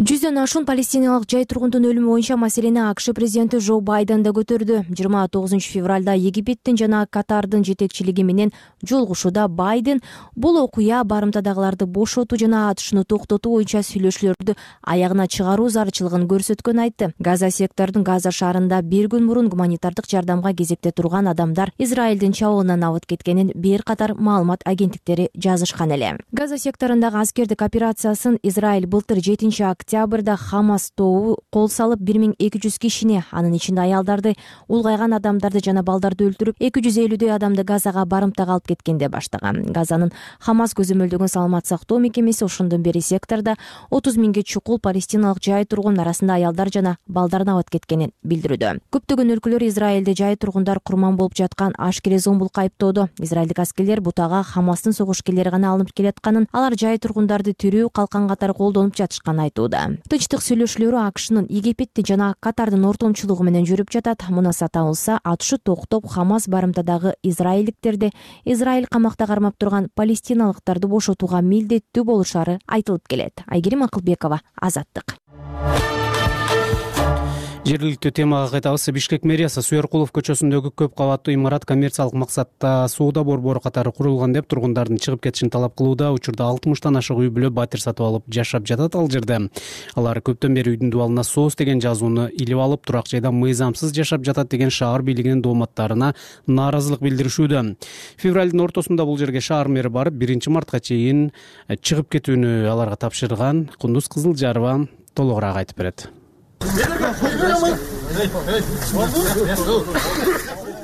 жүздөн 0.00 0.38
ашуун 0.40 0.64
палестиналык 0.64 1.26
жай 1.28 1.44
тургундун 1.44 1.84
өлүмү 1.84 2.14
боюнча 2.14 2.38
маселени 2.40 2.80
акш 2.80 3.10
президенти 3.12 3.58
жо 3.60 3.82
байден 3.84 4.22
да 4.24 4.30
көтөрдү. 4.32 4.86
Жыйырма 4.88 5.26
тогузунчу 5.28 5.68
февралда 5.74 6.14
египеттин 6.16 6.78
жана 6.80 7.04
катардын 7.04 7.60
жетекчилиги 7.68 8.24
менен 8.24 8.50
жолугушууда 8.80 9.46
байден 9.48 10.00
бул 10.34 10.56
окуя 10.56 11.02
барымтадагыларды 11.04 11.84
бошотуу 11.84 12.38
жана 12.40 12.70
атышууну 12.70 13.04
токтотуу 13.04 13.58
боюнча 13.58 13.82
сүйлөшүүлөрдү 13.84 14.54
аягына 14.88 15.26
чыгаруу 15.28 15.68
зарылчылыгын 15.68 16.24
көрсөткөнүн 16.32 16.80
айтты. 16.80 17.10
Газа 17.20 17.50
сектордун 17.50 18.02
газа 18.02 18.32
шаарында 18.32 18.80
бир 18.80 19.10
күн 19.12 19.28
мурун 19.28 19.52
гуманитардык 19.52 20.08
жардамга 20.08 20.54
кезекте 20.54 20.92
турган 20.92 21.28
адамдар 21.28 21.74
израилдин 21.76 22.32
чабуулунан 22.32 22.88
абыт 22.88 23.04
кеткенин 23.04 23.52
бир 23.54 23.82
катар 23.82 24.14
маалымат 24.14 24.64
агенттиктери 24.64 25.28
жазышкан 25.36 25.92
эле. 25.92 26.16
Газа 26.32 26.56
секторундагы 26.56 27.20
аскердик 27.20 27.60
операциясын 27.60 28.38
израиль 28.42 28.86
былтыр 28.86 29.20
жетинчи 29.20 29.62
октябрда 29.90 30.36
хамас 30.36 30.92
тобу 30.94 31.38
кол 31.50 31.68
салып 31.68 31.98
бир 31.98 32.20
миң 32.22 32.34
эки 32.38 32.60
жүз 32.62 32.76
кишини 32.78 33.24
анын 33.34 33.56
ичинде 33.56 33.82
аялдарды 33.82 34.36
улгайган 34.68 35.16
адамдарды 35.16 35.58
жана 35.64 35.82
балдарды 35.82 36.28
өлтүрүп 36.28 36.62
эки 36.62 36.78
жүз 36.84 36.98
элүүдөй 37.02 37.32
адамды 37.34 37.64
газага 37.66 38.04
барымтага 38.06 38.54
алып 38.54 38.68
кеткенде 38.70 39.08
баштаган. 39.10 39.64
Газанын 39.74 40.12
хамас 40.38 40.76
көзөмөлдөгөн 40.78 41.32
саламаттык 41.32 41.70
сактоо 41.74 41.98
мекемеси 41.98 42.44
ошондон 42.44 42.82
бери 42.82 43.00
сектордо 43.00 43.56
отуз 43.90 44.14
миңге 44.14 44.44
чукул 44.44 44.78
палестиналык 44.78 45.42
жай 45.42 45.66
тургун 45.66 45.98
арасында 45.98 46.38
аялдар 46.38 46.70
жана 46.70 46.96
балдардын 47.08 47.56
абат 47.56 47.70
кеткенин 47.70 48.12
билдирүүдө. 48.22 48.78
Көптөгөн 48.94 49.34
өлкөлөр 49.34 49.66
израилде 49.66 50.14
жай 50.14 50.36
тургундар 50.36 50.78
курман 50.78 51.16
болуп 51.16 51.34
жаткан 51.34 51.74
ашкере 51.78 52.20
зомбулукка 52.20 52.62
айыптоодо 52.62 53.08
израилдик 53.18 53.58
аскерлер 53.58 54.00
бутага 54.00 54.44
хамастын 54.44 54.94
согушкерлери 54.94 55.50
гана 55.50 55.74
алынып 55.74 55.90
келатканын 55.96 56.46
алар 56.52 56.78
жай 56.78 56.98
тургундарды 56.98 57.54
тирүү 57.58 57.90
калкан 57.90 58.28
катары 58.28 58.54
колдонуп 58.54 58.94
жатышканын 58.96 59.48
айтууда 59.48 59.69
тынчтык 60.10 60.42
сүйлөшүүлөрү 60.42 60.98
акшнын 61.04 61.46
египеттин 61.48 62.06
жана 62.08 62.32
катардын 62.42 62.84
ортомчулугу 62.88 63.46
менен 63.46 63.66
жүрүп 63.68 63.92
жатат. 63.94 64.26
Муна 64.28 64.52
сатабылса 64.52 65.20
атышу 65.22 65.58
токтоп 65.58 66.08
хамас 66.10 66.48
барымтадагы 66.48 67.14
израилдиктерди 67.22 68.12
израиль 68.44 68.86
камакта 68.90 69.26
кармап 69.26 69.56
турган 69.58 69.88
палестиналыктарды 69.94 70.88
бошотууга 70.88 71.40
милдеттүү 71.40 72.04
болушары 72.04 72.58
айтылып 72.66 73.06
келет. 73.08 73.44
Айгерим 73.46 73.84
акылбекова 73.86 74.40
азаттык 74.60 75.16
жергиликтүү 77.70 78.10
темага 78.10 78.48
кайтабыз. 78.50 78.88
Бишкек 78.90 79.22
мэриясы 79.28 79.62
суяркулов 79.62 80.10
көчөсүндөгү 80.16 80.72
көп 80.80 80.94
кабаттуу 80.98 81.34
имарат 81.36 81.62
коммерциялык 81.68 82.16
максатта 82.18 82.88
соода 82.90 83.22
борбору 83.22 83.60
катары 83.62 83.92
курулган 83.94 84.32
деп 84.34 84.48
тургундардын 84.50 84.98
чыгып 84.98 85.22
кетишин 85.28 85.52
талап 85.54 85.76
кылууда 85.78 86.10
учурда 86.10 86.48
алтымыштан 86.50 86.98
ашык 86.98 87.20
үй 87.22 87.30
бүлө 87.30 87.52
батир 87.54 87.82
сатып 87.84 88.06
алып 88.08 88.26
жашап 88.26 88.66
жатат 88.66 88.96
ал 88.98 89.06
жерде. 89.12 89.38
Алар 89.94 90.18
көптөн 90.18 90.58
бери 90.58 90.74
үйдүн 90.74 90.90
дубалына 90.90 91.22
соос 91.22 91.54
деген 91.54 91.80
жазууну 91.80 92.26
илип 92.34 92.58
алып 92.58 92.86
турак 92.90 93.06
жайда 93.06 93.30
мыйзамсыз 93.30 93.94
жашап 93.94 94.26
жатат 94.26 94.50
деген 94.50 94.70
шаар 94.70 95.06
бийлигинин 95.06 95.42
дооматтарына 95.42 96.14
нааразылык 96.46 97.04
билдиришүүдө. 97.06 97.76
Февралдын 98.18 98.66
ортосунда 98.66 99.06
бул 99.06 99.18
жерге 99.18 99.40
шаар 99.40 99.68
мэри 99.68 99.92
барып 99.94 100.18
биринчи 100.18 100.50
мартка 100.50 100.80
чейин 100.80 101.28
чыгып 101.68 102.16
кетүүнү 102.16 102.66
аларга 102.72 102.98
тапшырган 103.06 103.68
кундуз 103.78 104.10
кызылжарова 104.10 104.88
толугураак 105.14 105.62
айтып 105.62 105.78
берет 105.78 106.10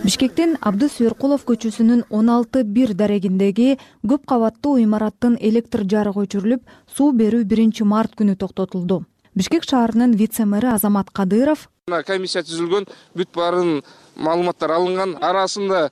бишкектин 0.04 0.56
абдыс 0.60 0.96
суяркулов 0.96 1.44
көчөсүнүн 1.48 2.04
он 2.10 2.30
алты 2.30 2.62
бир 2.64 2.94
дарегиндеги 2.94 3.76
көп 4.06 4.26
кабаттуу 4.30 4.78
имараттын 4.82 5.36
электр 5.40 5.84
жарыгы 5.84 6.24
өчүрүлүп 6.26 6.62
суу 6.96 7.12
берүү 7.12 7.44
биринчи 7.44 7.84
март 7.84 8.16
күнү 8.18 8.36
токтотулду. 8.40 9.04
Бишкек 9.34 9.68
шаарынын 9.68 10.16
вице 10.16 10.46
мэри 10.48 10.72
азамат 10.72 11.10
кадыров 11.10 11.68
комиссия 12.06 12.42
түзүлгөн 12.42 12.88
бүт 13.14 13.28
баарын 13.34 13.82
маалыматтар 14.16 14.72
алынган 14.78 15.16
арасында 15.20 15.90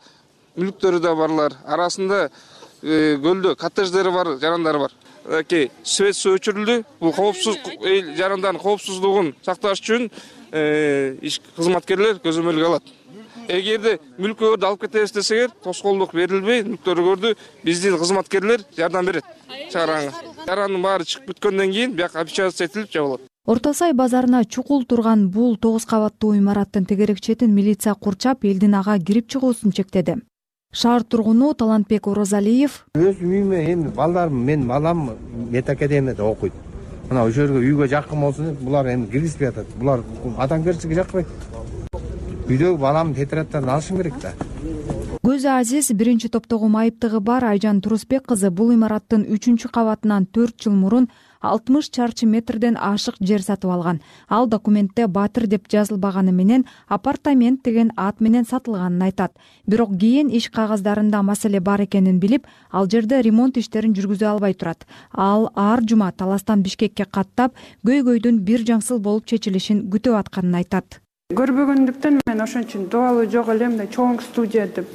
мүлктөрү 0.57 1.01
да 1.03 1.14
барлар 1.14 1.55
арасында 1.66 2.29
э, 2.83 3.16
көлдө 3.23 3.55
коттедждери 3.61 4.11
бар 4.14 4.37
жарандары 4.40 4.79
бар 4.87 4.97
мынакей 5.24 5.70
свет 5.82 6.16
суу 6.16 6.37
өчүрүлдү. 6.38 6.82
Бул 7.00 7.12
коопсуз 7.12 7.58
жарандардын 8.18 8.60
коопсуздугун 8.62 9.34
сакташ 9.44 9.82
үчүн 9.82 10.10
э, 10.52 11.16
кызматкерлер 11.56 12.20
көзөмөлгө 12.24 12.68
алат. 12.68 12.94
Эгерде 13.48 13.98
мүлкүңөрдү 14.16 14.66
алып 14.68 14.87
кетебиз 14.87 15.12
десеңер 15.12 15.52
тоскоолдук 15.64 16.14
берилбей 16.16 16.62
мүлктөрүңөрдү 16.70 17.34
биздин 17.64 17.98
кызматкерлер 18.00 18.64
жардам 18.76 19.10
берет. 19.10 19.24
Чыгарганга 19.72 20.12
жарандын 20.46 20.82
баары 20.82 21.04
чыгып 21.08 21.32
бүткөндөн 21.32 21.72
кийин 21.72 21.96
бияка 21.98 22.20
опечататься 22.20 22.64
этилип 22.64 22.92
жабылат. 22.92 23.28
Орто 23.44 23.74
сай 23.76 23.92
базарына 23.92 24.44
чукул 24.44 24.87
турган 24.88 25.28
бул 25.28 25.56
тогуз 25.56 25.84
кабаттуу 25.84 26.32
имараттын 26.38 26.87
тегерек 26.88 27.20
четин 27.20 27.52
милиция 27.52 27.94
курчап 27.94 28.44
элдин 28.44 28.74
ага 28.74 28.98
кирип 28.98 29.28
чыгуусун 29.28 29.72
чектеди 29.72 30.16
шаар 30.74 31.04
тургуну 31.04 31.54
талантбек 31.54 32.08
оразалиев 32.10 32.80
өз 32.98 33.20
үйүмө 33.22 33.60
эми 33.72 33.90
балдарым 33.94 34.40
менин 34.44 34.66
балам 34.68 35.10
мед 35.50 35.70
академияда 35.70 36.24
окуйт. 36.24 36.52
Мына 37.08 37.22
ошол 37.22 37.46
жерге 37.46 37.60
үйгө 37.62 37.88
жакын 37.88 38.20
болсун 38.20 38.50
деп 38.50 38.62
булар 38.64 38.90
эми 38.90 39.06
киргизбей 39.06 39.52
атат 39.52 39.70
булар 39.78 40.02
адамгерчилиги 40.37 40.98
жакпайт 40.98 41.26
үйдөгү 42.48 42.78
баламдын 42.80 43.14
тетрадьдарын 43.20 43.70
алышым 43.76 44.02
керек 44.02 44.18
да. 44.22 44.32
Көзү 45.24 45.48
азиз 45.48 45.92
биринчи 45.96 46.28
топтогу 46.28 46.68
майыптыгы 46.68 47.20
бар 47.20 47.44
айжан 47.52 47.80
турусбек 47.80 48.26
кызы 48.26 48.50
бул 48.50 48.74
имараттын 48.74 49.24
үчүнчү 49.30 49.70
кабатынан 49.72 50.26
төрт 50.26 50.58
жыл 50.66 50.74
мурун 50.74 51.08
алтымыш 51.44 51.90
чарчы 51.92 52.26
метрден 52.26 52.78
ашык 52.80 53.20
жер 53.20 53.42
сатып 53.42 53.70
алган. 53.70 54.00
Ал 54.28 54.46
документте 54.48 55.07
батир 55.07 55.46
деп 55.46 55.68
жазылбаганы 55.68 56.33
менен 56.33 56.64
апартамент 56.88 57.62
деген 57.62 57.92
ат 57.96 58.20
менен 58.20 58.44
сатылганын 58.44 59.02
айтат. 59.02 59.33
Бирок 59.66 59.92
кийин 60.00 60.30
иш 60.30 60.48
кагаздарында 60.50 61.22
маселе 61.22 61.61
бар 61.61 61.85
экенин 61.85 62.18
билип 62.18 62.46
ал 62.70 62.88
жерде 62.88 63.20
ремонт 63.22 63.57
иштерин 63.57 63.94
жүргүзө 63.94 64.26
албай 64.33 64.54
турат. 64.54 64.87
Ал 65.12 65.50
ар 65.54 65.80
жума 65.87 66.12
таластан 66.12 66.62
бишкекке 66.62 67.04
каттап 67.04 67.54
көйгөйдүн 67.87 68.40
бир 68.40 68.64
жаңсыл 68.64 68.98
болуп 68.98 69.26
чечилишин 69.26 69.90
күтүп 69.90 70.16
атканын 70.18 70.54
айтат. 70.62 71.00
Көрбөгөндүктөн 71.35 72.20
мен 72.26 72.40
ошон 72.40 72.64
үчүн 72.64 72.88
дубалы 72.88 73.26
жок 73.33 73.48
эле 73.48 73.68
мындай 73.68 73.88
чоң 73.88 74.20
студия 74.22 74.66
деп. 74.66 74.88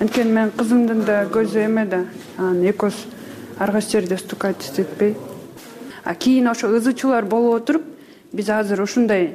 Анткени 0.00 0.32
менин 0.32 0.52
кызымдын 0.56 1.04
да 1.08 1.24
көзү 1.32 1.64
эме 1.64 1.86
да. 1.88 2.04
Анан 2.36 2.60
экөөбүз 2.72 2.98
ар 3.58 3.72
кайсы 3.72 3.96
жерде 3.96 4.18
стукать 4.20 4.62
истетпей 6.06 6.14
кийин 6.14 6.48
ошо 6.48 6.68
ызы 6.68 6.92
чуулар 6.92 7.24
болуп 7.24 7.62
отуруп 7.62 7.82
биз 8.32 8.48
азыр 8.48 8.82
ушундай 8.82 9.34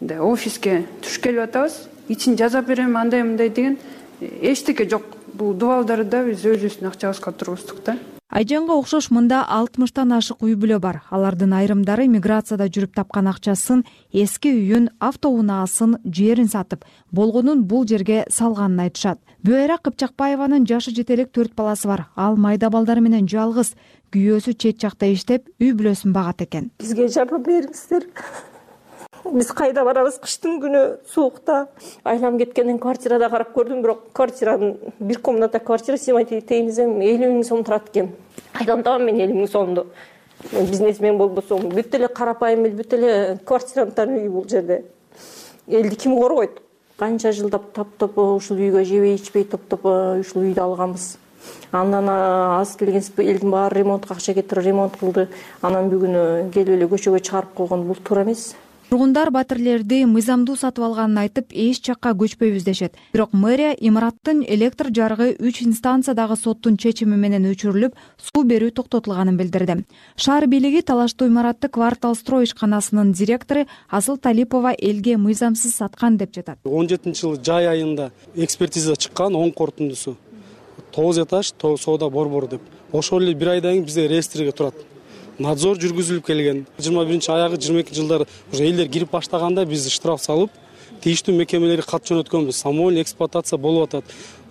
мындай 0.00 0.18
офиске 0.18 0.86
түшүп 1.02 1.22
келип 1.22 1.40
атабыз. 1.40 1.88
Ичин 2.08 2.36
жасап 2.36 2.66
берем 2.66 2.96
андай 2.96 3.22
мындай 3.22 3.48
деген 3.48 3.78
эчтеке 4.20 4.88
жок. 4.88 5.02
Бул 5.32 5.54
дубалдарды 5.54 6.04
да 6.04 6.24
биз 6.24 6.44
өзүбүздүн 6.44 6.88
акчабызга 6.88 7.32
тургуздук 7.32 7.84
да. 7.84 7.96
Айжанга 8.28 8.72
окшош 8.72 9.10
мында 9.10 9.42
алтымыштан 9.48 10.12
ашык 10.12 10.42
үй 10.44 10.54
бүлө 10.56 10.78
бар. 10.80 11.02
Алардын 11.10 11.52
айрымдары 11.52 12.06
миграцияда 12.08 12.68
жүрүп 12.68 12.94
тапкан 12.96 13.28
акчасын 13.28 13.84
эски 14.12 14.52
үйүн 14.52 14.90
автоунаасын 15.00 15.98
жерин 16.04 16.48
сатып 16.48 16.84
болгонун 17.10 17.64
бул 17.64 17.84
жерге 17.88 18.24
салганын 18.28 18.86
айтышат. 18.86 19.18
Бүайра 19.44 19.76
кыпчакбаеванын 19.76 20.64
жашы 20.68 20.94
жете 20.96 21.14
элек 21.14 21.32
төрт 21.32 21.54
баласы 21.56 21.88
бар. 21.88 22.06
Ал 22.16 22.36
майда 22.36 22.70
балдары 22.70 23.00
менен 23.00 23.28
жалгыз 23.28 23.74
күйөөсү 24.12 24.54
чет 24.60 24.80
жакта 24.82 25.08
иштеп 25.08 25.48
үй 25.60 25.72
бүлөсүн 25.76 26.12
багат 26.12 26.44
экен. 26.44 26.70
Бизге 26.82 27.08
жардам 27.08 27.42
бериңиздер. 27.46 28.08
Биз 29.32 29.52
кайда 29.56 29.84
барабыз? 29.86 30.18
Кыштын 30.20 30.58
күнү 30.60 30.82
суукта. 31.08 31.68
Айлам 32.04 32.36
кеткенден 32.40 32.80
квартирада 32.82 33.30
карап 33.32 33.52
көрдүм 33.56 33.82
бирок 33.84 34.08
квартиранын 34.12 34.74
бир 35.00 35.20
комната 35.22 35.60
квартира 35.60 35.96
сыймай 35.96 36.26
этейин 36.26 36.68
десем 36.68 36.98
элүү 37.00 37.30
миң 37.38 37.46
сом 37.46 37.62
турат 37.64 37.88
экен. 37.88 38.10
Кайдан 38.52 38.82
табам 38.82 39.06
мен 39.06 39.22
элүү 39.22 39.38
миң 39.44 39.48
сомду 39.52 39.86
мен 40.52 40.66
бизнесмен 40.66 41.18
болбосом. 41.18 41.70
Бүт 41.70 41.94
эле 41.94 42.08
карапайым 42.08 42.66
эл 42.66 42.76
бүт 42.82 42.98
эле 42.98 43.14
квартиранттардын 43.46 44.20
үйү 44.20 44.34
бул 44.34 44.48
жерде. 44.50 44.82
Элди 45.68 45.96
ким 45.96 46.18
коргойт? 46.18 46.60
Канча 46.98 47.32
жылдап 47.32 47.72
топтоп 47.72 48.18
ушул 48.18 48.58
үйгө 48.58 48.84
жебей 48.84 49.16
ичпей 49.16 49.46
топтоп 49.48 49.86
ушул 49.86 50.44
үйдү 50.44 50.60
алганбыз 50.66 51.12
андан 51.72 52.08
аз 52.08 52.76
келген 52.76 53.02
элдин 53.18 53.50
баары 53.50 53.80
ремонтко 53.80 54.14
акча 54.14 54.34
кетирип 54.34 54.64
ремонт 54.64 54.96
кылды. 54.96 55.28
Анан 55.62 55.90
бүгүнү 55.90 56.50
келип 56.52 56.76
эле 56.76 56.86
көчөгө 56.86 57.20
чыгарып 57.20 57.54
койгон 57.54 57.86
бул 57.86 57.96
туура 57.96 58.22
эмес. 58.22 58.54
Тургундар 58.92 59.30
батирлерди 59.32 60.02
мыйзамдуу 60.04 60.52
сатып 60.60 60.84
алганын 60.84 61.22
айтып 61.22 61.54
эч 61.56 61.78
жакка 61.86 62.10
көчпөйбүз 62.12 62.66
дешет. 62.66 62.98
Бирок 63.14 63.30
мэрия 63.32 63.70
имараттын 63.72 64.42
электр 64.44 64.90
жарыгы 64.92 65.30
үч 65.40 65.62
инстанциядагы 65.64 66.36
соттун 66.36 66.76
чечими 66.76 67.16
менен 67.16 67.46
өчүрүлүп 67.48 67.96
суу 68.20 68.42
берүү 68.44 68.74
токтотулганын 68.76 69.38
билдирди. 69.40 69.86
Шаар 70.16 70.44
бийлиги 70.44 70.82
талаштуу 70.84 71.30
имаратты 71.30 71.70
квартал 71.72 72.14
строй 72.14 72.44
ишканасынын 72.44 73.14
директору 73.16 73.64
асыл 73.88 74.18
талипова 74.18 74.74
элге 74.76 75.16
мыйзамсыз 75.16 75.72
саткан 75.72 76.18
деп 76.18 76.36
жатат. 76.36 76.58
Он 76.64 76.86
жетинчи 76.86 77.24
жылы 77.24 77.40
жай 77.40 77.72
айында 77.72 78.10
экспертиза 78.34 78.96
чыккан 78.96 79.32
оң 79.32 79.54
корутундусу 79.56 80.18
тогуз 80.94 81.18
этаж 81.18 81.52
соода 81.78 82.08
борбору 82.10 82.48
деп. 82.48 82.60
Ошол 82.92 83.22
эле 83.22 83.34
бир 83.34 83.48
айдан 83.48 83.72
кийин 83.72 83.84
бизде 83.84 84.08
реестрге 84.08 84.52
турат. 84.52 84.74
Надзор 85.38 85.78
жүргүзүлүп 85.78 86.26
келген. 86.26 86.66
Жыйырма 86.78 87.04
биринчи 87.06 87.30
аягы 87.30 87.56
жыйырма 87.56 87.80
экинчи 87.80 88.00
жылдары 88.00 88.26
уже 88.52 88.64
элдер 88.64 88.88
кирип 88.88 89.10
баштаганда 89.10 89.64
биз 89.64 89.88
штраф 89.88 90.22
салып 90.22 90.50
тийиштүү 91.02 91.34
мекемелерге 91.34 91.82
кат 91.88 92.06
жөнөткөнбүз. 92.06 92.52
Самовольный 92.52 93.02
эксплуатация 93.02 93.58
болуп 93.58 93.88
атат. 93.88 94.04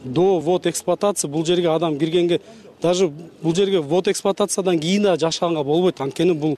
До 0.04 0.40
ввод 0.40 0.68
эксплуатация 0.68 1.30
бул 1.30 1.46
жерге 1.46 1.70
адам 1.70 2.00
киргенге 2.00 2.42
даже 2.82 3.08
бул 3.08 3.56
жерге 3.56 3.80
ввод 3.80 4.08
эксплуатациядан 4.08 4.80
кийин 4.80 5.04
дагы 5.04 5.20
жашаганга 5.20 5.64
болбойт. 5.64 6.02
Анткени 6.02 6.34
бул 6.34 6.58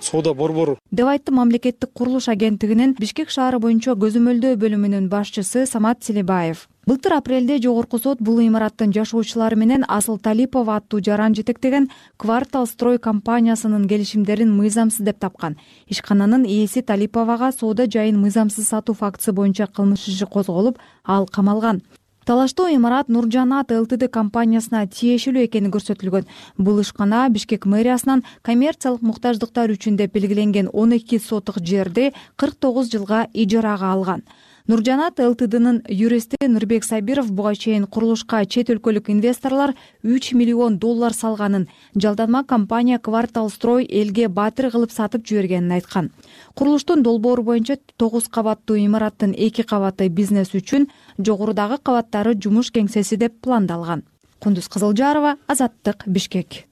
соода 0.00 0.34
борбору 0.34 0.78
деп 0.90 1.06
айтты 1.06 1.32
мамлекеттик 1.32 1.92
курулуш 1.92 2.28
агенттигинин 2.28 2.94
бишкек 2.98 3.30
шаары 3.30 3.58
боюнча 3.58 3.94
көзөмөлдөө 3.94 4.56
бөлүмүнүн 4.60 5.08
башчысы 5.08 5.66
самат 5.70 6.04
селибаев 6.04 6.68
былтыр 6.86 7.14
апрелде 7.16 7.58
жогорку 7.62 7.98
сот 7.98 8.20
бул 8.20 8.40
имараттын 8.44 8.92
жашоочулары 8.92 9.56
менен 9.56 9.84
асыл 9.88 10.18
талипова 10.18 10.76
аттуу 10.76 11.00
жаран 11.00 11.34
жетектеген 11.34 11.88
квартал 12.16 12.66
строй 12.66 12.98
компаниясынын 12.98 13.88
келишимдерин 13.88 14.52
мыйзамсыз 14.52 15.04
деп 15.06 15.18
тапкан. 15.18 15.56
Ишкананын 15.88 16.44
ээси 16.44 16.82
талиповага 16.82 17.52
соода 17.52 17.86
жайын 17.86 18.20
мыйзамсыз 18.20 18.68
сатуу 18.68 18.94
фактысы 18.94 19.32
боюнча 19.32 19.66
кылмыш 19.66 20.08
иши 20.08 20.26
козголуп 20.26 20.78
ал 21.04 21.26
камалган 21.26 21.82
талаштуу 22.24 22.68
имарат 22.72 23.08
нуржанат 23.08 23.70
лтд 23.70 24.08
компаниясына 24.08 24.86
тиешелүү 24.86 25.44
экени 25.44 25.68
көрсөтүлгөн. 25.72 26.24
Бул 26.56 26.80
ишкана 26.80 27.28
бишкек 27.28 27.66
мэриясынан 27.66 28.24
коммерциялык 28.42 29.02
муктаждыктар 29.04 29.72
үчүн 29.76 29.96
деп 30.00 30.16
белгиленген 30.16 30.70
он 30.72 30.96
эки 30.96 31.18
сотук 31.18 31.60
жерди 31.60 32.12
кырк 32.36 32.56
тогуз 32.60 32.90
жылга 32.92 33.26
ижарага 33.32 33.92
алган 33.92 34.24
нуржанат 34.66 35.18
лтднын 35.18 35.82
юристи 35.88 36.36
нурбек 36.48 36.84
сабиров 36.84 37.30
буга 37.30 37.54
чейин 37.54 37.84
курулушка 37.86 38.38
чет 38.46 38.70
өлкөлүк 38.72 39.10
инвесторлор 39.12 39.74
үч 40.02 40.32
миллион 40.32 40.78
доллар 40.78 41.12
салганын 41.12 41.68
жалданма 41.94 42.44
компания 42.44 42.98
квартал 42.98 43.50
строй 43.50 43.84
элге 43.84 44.28
баатыр 44.28 44.70
кылып 44.70 44.90
сатып 44.90 45.26
жибергенин 45.28 45.76
айткан. 45.76 46.10
Курулуштун 46.54 47.02
долбоору 47.02 47.42
боюнча 47.42 47.76
тогуз 47.98 48.28
кабаттуу 48.28 48.78
имараттын 48.78 49.36
эки 49.36 49.62
кабаты 49.62 50.08
бизнес 50.08 50.54
үчүн 50.54 50.88
жогорудагы 51.18 51.76
кабаттары 51.76 52.32
жумуш 52.32 52.72
кеңсеси 52.72 53.20
деп 53.20 53.36
пландалган 53.42 54.08
кундуз 54.40 54.68
кызылжарова 54.68 55.36
азаттык 55.46 56.04
бишкек. 56.06 56.64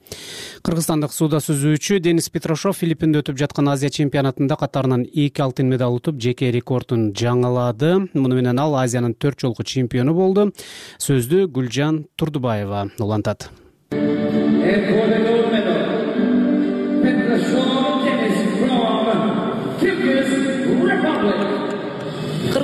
Кыргызстандык 0.63 1.13
сууда 1.13 1.41
сүзүүчү 1.41 1.99
денис 2.05 2.29
петрошов 2.29 2.77
филиппинде 2.83 3.23
өтүп 3.23 3.39
жаткан 3.41 3.71
азия 3.73 3.91
чемпионатында 3.91 4.59
катарынан 4.61 5.07
эки 5.07 5.41
алтын 5.41 5.71
медаль 5.73 5.97
утуп 5.97 6.21
жеке 6.21 6.53
рекордун 6.53 7.11
жаңылады. 7.17 8.09
Муну 8.13 8.37
менен 8.37 8.61
ал 8.61 8.77
азиянын 8.77 9.15
төрт 9.15 9.41
жолку 9.41 9.65
чемпиону 9.65 10.15
болду. 10.15 10.53
Сөздү 10.99 11.47
гүлжан 11.49 12.05
турдубаева 12.17 12.91
улантат 12.99 13.51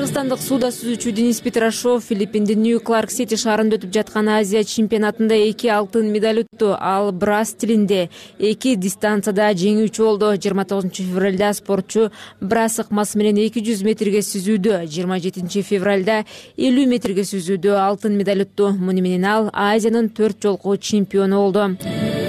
кыргызстандык 0.09 0.41
сууда 0.41 0.69
сүзүүчү 0.73 1.11
денис 1.13 1.39
петрошов 1.45 2.07
филиппиндин 2.09 2.63
нью 2.65 2.79
кларк 2.81 3.11
сити 3.13 3.37
шаарында 3.37 3.77
өтүп 3.77 3.91
жаткан 3.93 4.31
азия 4.33 4.63
чемпионатында 4.65 5.37
эки 5.51 5.69
алтын 5.69 6.09
медаль 6.09 6.41
утту 6.47 6.71
ал 6.73 7.13
брас 7.13 7.53
стилинде 7.53 8.09
эки 8.39 8.75
дистанцияда 8.77 9.51
жеңүүчү 9.53 10.07
болду. 10.07 10.33
Жыйырма 10.33 10.65
тогузунчу 10.65 11.05
февралда 11.11 11.53
спортчу 11.53 12.09
брас 12.41 12.79
ыкмасы 12.81 13.21
менен 13.21 13.43
эки 13.45 13.61
жүз 13.61 13.85
метрге 13.85 14.25
сүзүүдө. 14.25 14.87
Жыйырма 14.89 15.21
жетинчи 15.21 15.61
февралда 15.61 16.23
элүү 16.57 16.89
метрге 16.89 17.29
сүзүүдө 17.29 17.77
алтын 17.77 18.17
медаль 18.17 18.47
утту 18.47 18.73
муну 18.73 19.05
менен 19.05 19.29
ал 19.29 19.51
азиянын 19.53 20.09
төрт 20.09 20.41
жолку 20.41 20.77
чемпиону 20.77 21.45
болду 21.45 22.28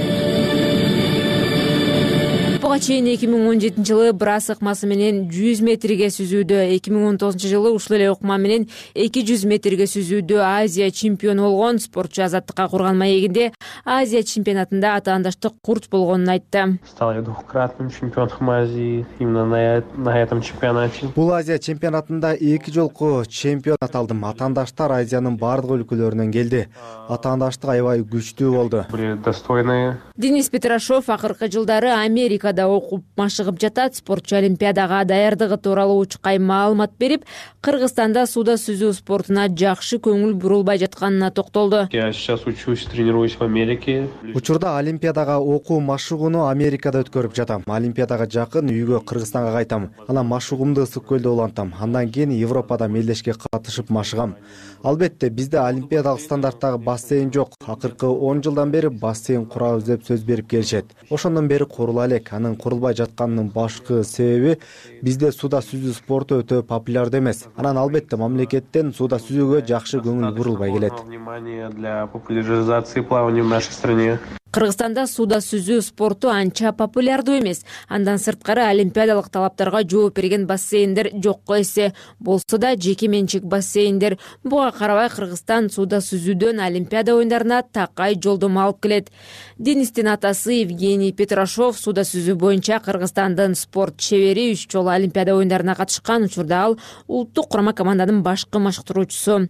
буга 2.79 2.85
чейин 2.85 3.07
эки 3.11 3.27
миң 3.27 3.47
он 3.49 3.59
жетинчи 3.59 3.91
жылы 3.91 4.13
брас 4.13 4.49
ыкмасы 4.49 4.87
менен 4.87 5.27
жүз 5.27 5.61
метрге 5.65 6.07
сүзүүдө. 6.07 6.75
эки 6.75 6.89
миң 6.89 7.07
он 7.09 7.17
тогузунчу 7.17 7.47
жылы 7.47 7.71
ушул 7.75 7.97
эле 7.97 8.09
ыкма 8.11 8.37
менен 8.37 8.67
эки 8.95 9.19
жүз 9.19 9.45
метрге 9.45 9.83
сүзүүдө 9.83 10.39
азия 10.39 10.89
чемпиону 10.91 11.43
болгон 11.43 11.79
спортчу 11.79 12.23
азаттыкка 12.23 12.69
курган 12.69 12.97
маегинде 12.97 13.51
азия 13.85 14.23
чемпионатында 14.23 14.95
атаандаштык 14.95 15.53
курч 15.61 15.89
болгонун 15.89 16.29
айтты. 16.29 16.79
Стал 16.87 17.13
я 17.15 17.21
двукратным 17.21 17.89
чемпионом 17.89 18.49
азии 18.49 19.05
именно 19.19 19.83
на 19.97 20.17
этом 20.17 20.41
чемпионате. 20.41 21.07
Бул 21.15 21.33
азия 21.33 21.59
чемпионатында 21.59 22.33
эки 22.35 22.71
жолку 22.71 23.23
чемпион 23.27 23.77
аталдым 23.81 24.23
атаандаштар 24.23 24.91
азиянын 24.91 25.37
баардык 25.37 25.81
өлкөлөрүнөн 25.81 26.31
келди. 26.31 26.67
Атаандаштык 27.09 27.69
аябай 27.69 28.05
күчтүү 28.07 28.55
болду. 28.55 28.85
Были 28.91 29.15
достойные. 29.15 29.97
Денис 30.15 30.49
петрошов 30.49 31.09
акыркы 31.09 31.51
жылдары 31.51 31.89
америкада 31.89 32.68
окуп 32.69 33.03
машыгып 33.17 33.59
жатат 33.61 33.95
спортчу 33.95 34.35
олимпиадага 34.37 35.03
даярдыгы 35.05 35.57
тууралуу 35.57 35.99
учкай 36.05 36.39
маалымат 36.39 36.91
берип 36.99 37.25
кыргызстанда 37.65 38.25
сууда 38.27 38.55
сүзүү 38.61 38.93
спортуна 38.93 39.47
жакшы 39.49 39.99
көңүл 39.99 40.33
бурулбай 40.33 40.79
жатканына 40.79 41.31
токтолду. 41.31 41.87
Я 41.91 42.13
сейчас 42.13 42.45
учусь 42.45 42.85
тренируюсь 42.85 43.35
в 43.35 43.41
америке. 43.41 44.07
Учурда 44.35 44.77
олимпиадага 44.77 45.39
окуу 45.39 45.79
машыгууну 45.79 46.47
америкада 46.47 47.03
өткөрүп 47.03 47.35
жатам. 47.35 47.63
Олимпиадага 47.67 48.29
жакын 48.29 48.69
үйгө 48.69 49.01
кыргызстанга 49.05 49.51
кайтам. 49.53 49.89
Анан 50.07 50.27
машыгуумду 50.27 50.83
ысык 50.83 51.05
көлдө 51.09 51.33
улантам. 51.33 51.73
Андан 51.79 52.09
кийин 52.09 52.31
европада 52.31 52.87
мелдешке 52.87 53.33
катышып 53.33 53.89
машыгам. 53.89 54.35
Албетте 54.83 55.29
бизде 55.29 55.57
олимпиадалык 55.57 56.21
стандарттагы 56.21 56.77
бассейн 56.77 57.33
жок. 57.33 57.53
Акыркы 57.65 58.07
он 58.07 58.43
жылдан 58.43 58.71
бери 58.71 58.87
бассейн 58.87 59.45
курабыз 59.45 59.83
деп 59.83 60.03
сөз 60.07 60.23
берип 60.23 60.49
келишет. 60.49 60.85
Ошондон 61.09 61.47
бери 61.47 61.65
курула 61.65 62.07
элек 62.07 62.31
анын 62.33 62.55
курулбай 62.59 62.95
жатканынын 62.99 63.49
башкы 63.55 64.03
себеби 64.03 64.57
бизде 65.01 65.31
сууда 65.31 65.63
сүзүү 65.65 65.95
спорту 65.97 66.41
өтө 66.43 66.61
популярдуу 66.67 67.21
эмес. 67.23 67.45
Анан 67.55 67.79
албетте 67.81 68.19
мамлекеттен 68.19 68.93
сууда 68.93 69.17
сүзүүгө 69.23 69.63
жакшы 69.69 70.03
көңүл 70.03 70.35
бурулбай 70.35 70.75
келет. 70.75 70.93
Внимание 71.05 71.69
для 71.69 72.07
популяризации 72.07 73.01
плавания 73.01 73.43
в 73.43 73.47
нашей 73.47 73.71
стране. 73.71 74.19
Кыргызстанда 74.49 75.03
сууда 75.05 75.37
сүзүү 75.45 75.83
спорту 75.85 76.31
анча 76.33 76.71
популярдуу 76.73 77.35
эмес. 77.37 77.59
Андан 77.87 78.17
сырткары 78.17 78.63
олимпиадалык 78.65 79.27
талаптарга 79.29 79.83
жооп 79.85 80.15
берген 80.17 80.47
бассейндер 80.49 81.11
жокко 81.13 81.59
эсе 81.61 81.93
болсо 82.19 82.57
да 82.57 82.73
жеке 82.75 83.07
менчик 83.07 83.43
бассейндер. 83.43 84.17
Буга 84.43 84.71
карабай 84.71 85.11
кыргызстан 85.13 85.69
сууда 85.69 85.99
сүзүүдөн 86.01 86.63
олимпиада 86.65 87.13
оюндарына 87.13 87.61
такай 87.61 88.17
жолдомо 88.17 88.63
алып 88.63 88.81
келет. 88.81 89.11
Денистин 89.59 90.07
атасы 90.07 90.63
евгений 90.63 91.13
петрошов 91.13 91.77
сууда 91.77 92.01
сүзүү 92.01 92.33
боюнча 92.39 92.79
кыргызстандын 92.79 93.53
спорт 93.59 93.99
чебери 93.99 94.53
үч 94.53 94.65
жолу 94.71 94.89
олимпиада 94.89 95.35
оюндарына 95.35 95.75
катышкан 95.75 96.23
учурда 96.25 96.63
ал 96.63 96.77
улуттук 97.07 97.49
курама 97.51 97.73
команданын 97.73 98.23
башкы 98.23 98.59
машыктыруучусу. 98.59 99.49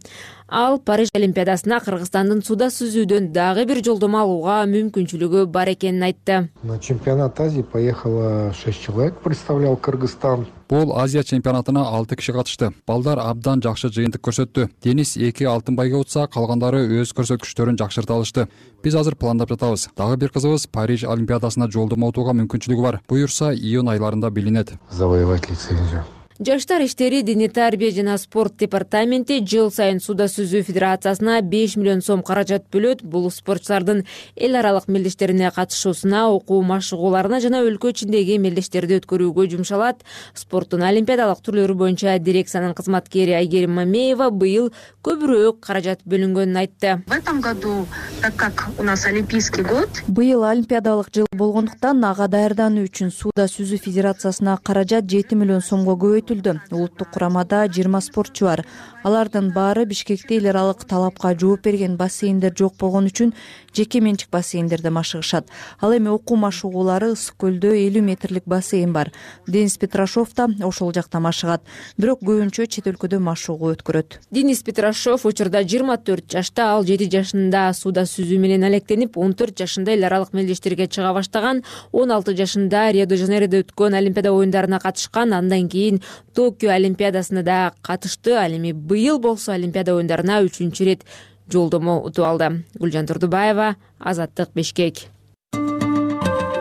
Ал 0.49 0.79
париж 0.79 1.09
олимпиадасына 1.13 1.79
кыргызстандын 1.85 2.43
сууда 2.43 2.67
сүзүүдөн 2.73 3.31
дагы 3.31 3.65
бир 3.69 3.83
жолдомо 3.85 4.23
алууга 4.25 4.63
мүмкүнчүлүгү 4.65 5.45
бар 5.45 5.75
экенин 5.75 6.09
айтты. 6.09 6.49
На 6.63 6.79
чемпионат 6.79 7.39
азии 7.39 7.61
поехало 7.61 8.51
шесть 8.53 8.81
человек 8.81 9.21
представлял 9.21 9.77
кыргызстан 9.77 10.47
бул 10.69 10.93
азия 10.93 11.23
чемпионатына 11.23 11.81
алты 11.87 12.15
киши 12.15 12.33
катышты. 12.33 12.71
Балдар 12.87 13.19
абдан 13.19 13.63
жакшы 13.65 13.89
жыйынтык 13.89 14.21
көрсөттү. 14.21 14.69
Денис 14.83 15.15
эки 15.17 15.43
алтын 15.43 15.75
байге 15.75 15.97
утса 15.97 16.27
калгандары 16.27 16.85
өз 17.01 17.15
көрсөткүчтөрүн 17.17 17.79
жакшырта 17.81 18.13
алышты. 18.13 18.47
Биз 18.83 18.95
азыр 18.95 19.15
пландап 19.15 19.49
жатабыз. 19.49 19.89
Дагы 19.97 20.17
бир 20.17 20.35
кызыбыз 20.35 20.67
париж 20.71 21.03
олимпиадасына 21.03 21.71
жолдомо 21.71 22.13
утууга 22.13 22.37
мүмкүнчүлүгү 22.37 22.85
бар. 22.85 23.01
Буюрса 23.09 23.51
июнь 23.53 23.89
айларында 23.89 24.29
билинет. 24.29 24.73
Завоевать 24.91 25.49
лицензию 25.49 26.05
жаштар 26.39 26.81
иштери 26.81 27.21
дене 27.21 27.49
тарбия 27.49 27.91
жана 27.91 28.17
спорт 28.17 28.53
департаменти 28.57 29.41
жыл 29.43 29.71
сайын 29.75 29.99
сууда 29.99 30.29
сүзүү 30.31 30.61
федерациясына 30.63 31.41
беш 31.43 31.75
миллион 31.75 32.01
сом 32.01 32.23
каражат 32.23 32.63
бөлөт. 32.71 33.03
Бул 33.03 33.27
спортчулардын 33.31 34.05
эл 34.35 34.55
аралык 34.55 34.87
мелдештерине 34.87 35.51
катышуусуна 35.51 36.29
окуу 36.31 36.61
машыгууларына 36.63 37.41
жана 37.43 37.59
өлкө 37.67 37.91
ичиндеги 37.91 38.37
мелдештерди 38.39 39.01
өткөрүүгө 39.01 39.49
жумшалат. 39.51 40.05
Спорттун 40.33 40.85
олимпиадалык 40.87 41.43
түрлөрү 41.43 41.75
боюнча 41.75 42.15
дирекциянын 42.19 42.73
кызматкери 42.73 43.35
айгерим 43.35 43.75
мамеева 43.75 44.29
быйыл 44.31 44.71
көбүрөөк 45.03 45.59
каражат 45.59 46.07
бөлүнгөнүн 46.07 46.55
айтты. 46.63 47.03
В 47.07 47.11
этом 47.19 47.41
году 47.41 47.85
так 48.21 48.35
как 48.37 48.69
у 48.77 48.83
нас 48.83 49.05
олимпийский 49.05 49.63
год 49.63 49.89
быйыл 50.07 50.45
олимпиадалык 50.45 51.11
жыл 51.13 51.27
болгондуктан 51.33 52.03
ага 52.05 52.27
даярдануу 52.31 52.87
үчүн 52.87 53.11
сууда 53.11 53.47
сүзүү 53.51 53.83
федерациясына 53.83 54.57
каражат 54.63 55.09
жети 55.09 55.35
миллион 55.35 55.61
сомго 55.61 55.95
көбөйтүлдү 56.29 56.77
улуттук 56.77 57.09
курамада 57.13 57.63
жыйырма 57.73 58.01
спортчу 58.05 58.45
бар. 58.45 58.61
Алардын 59.03 59.49
баары 59.53 59.85
бишкекте 59.89 60.37
эл 60.37 60.49
аралык 60.51 60.85
талапка 60.85 61.33
жооп 61.33 61.63
берген 61.65 61.97
бассейндер 61.97 62.53
жок 62.53 62.75
болгон 62.77 63.09
үчүн 63.09 63.33
жеке 63.73 63.99
менчик 64.01 64.29
бассейндерде 64.29 64.89
машыгышат. 64.89 65.47
Ал 65.81 65.95
эми 65.95 66.09
окуу 66.09 66.37
машыгуулары 66.37 67.13
ысык 67.13 67.35
көлдө 67.39 67.73
элүү 67.75 68.01
метрлик 68.01 68.43
бассейн 68.45 68.93
бар. 68.93 69.11
Денис 69.47 69.77
петрошов 69.77 70.33
да 70.35 70.47
ошол 70.63 70.93
жакта 70.93 71.19
машыгат. 71.19 71.61
Бирок 71.97 72.21
көбүнчө 72.21 72.67
чет 72.67 72.87
өлкөдө 72.87 73.19
машыгуу 73.19 73.73
өткөрөт. 73.73 74.19
Денис 74.31 74.63
петрошов 74.63 75.25
учурда 75.25 75.63
жыйырма 75.63 75.97
төрт 75.97 76.29
жашта 76.31 76.71
ал 76.73 76.85
жети 76.85 77.09
жашында 77.09 77.73
сууда 77.73 78.05
сүзүү 78.09 78.39
менен 78.39 78.63
алектенип 78.63 79.17
он 79.17 79.33
төрт 79.33 79.57
жашында 79.59 79.93
эл 79.95 80.05
аралык 80.09 80.33
мелдештерге 80.33 80.87
чыга 80.87 81.13
баштаган 81.13 81.63
он 81.91 82.11
алты 82.11 82.35
жашында 82.35 82.91
рио 82.91 83.05
де 83.05 83.17
жанейродо 83.17 83.63
өткөн 83.63 83.97
олимпиада 83.97 84.31
оюндарына 84.31 84.79
катышкан 84.79 85.33
андан 85.33 85.69
кийин 85.69 86.01
токио 86.33 86.71
олимпиадасына 86.71 87.43
да 87.43 87.73
катышты. 87.81 88.33
Ал 88.33 88.51
эми 88.51 88.71
быйыл 88.71 89.19
болсо 89.19 89.53
олимпиада 89.53 89.95
оюндарына 89.95 90.41
үчүнчү 90.45 90.83
ирет 90.83 91.03
жолдомо 91.51 91.99
утуп 92.01 92.25
алды. 92.25 92.63
Гүлжан 92.79 93.07
турдубаева 93.07 93.75
азаттык 93.99 94.49
бишкек 94.53 95.09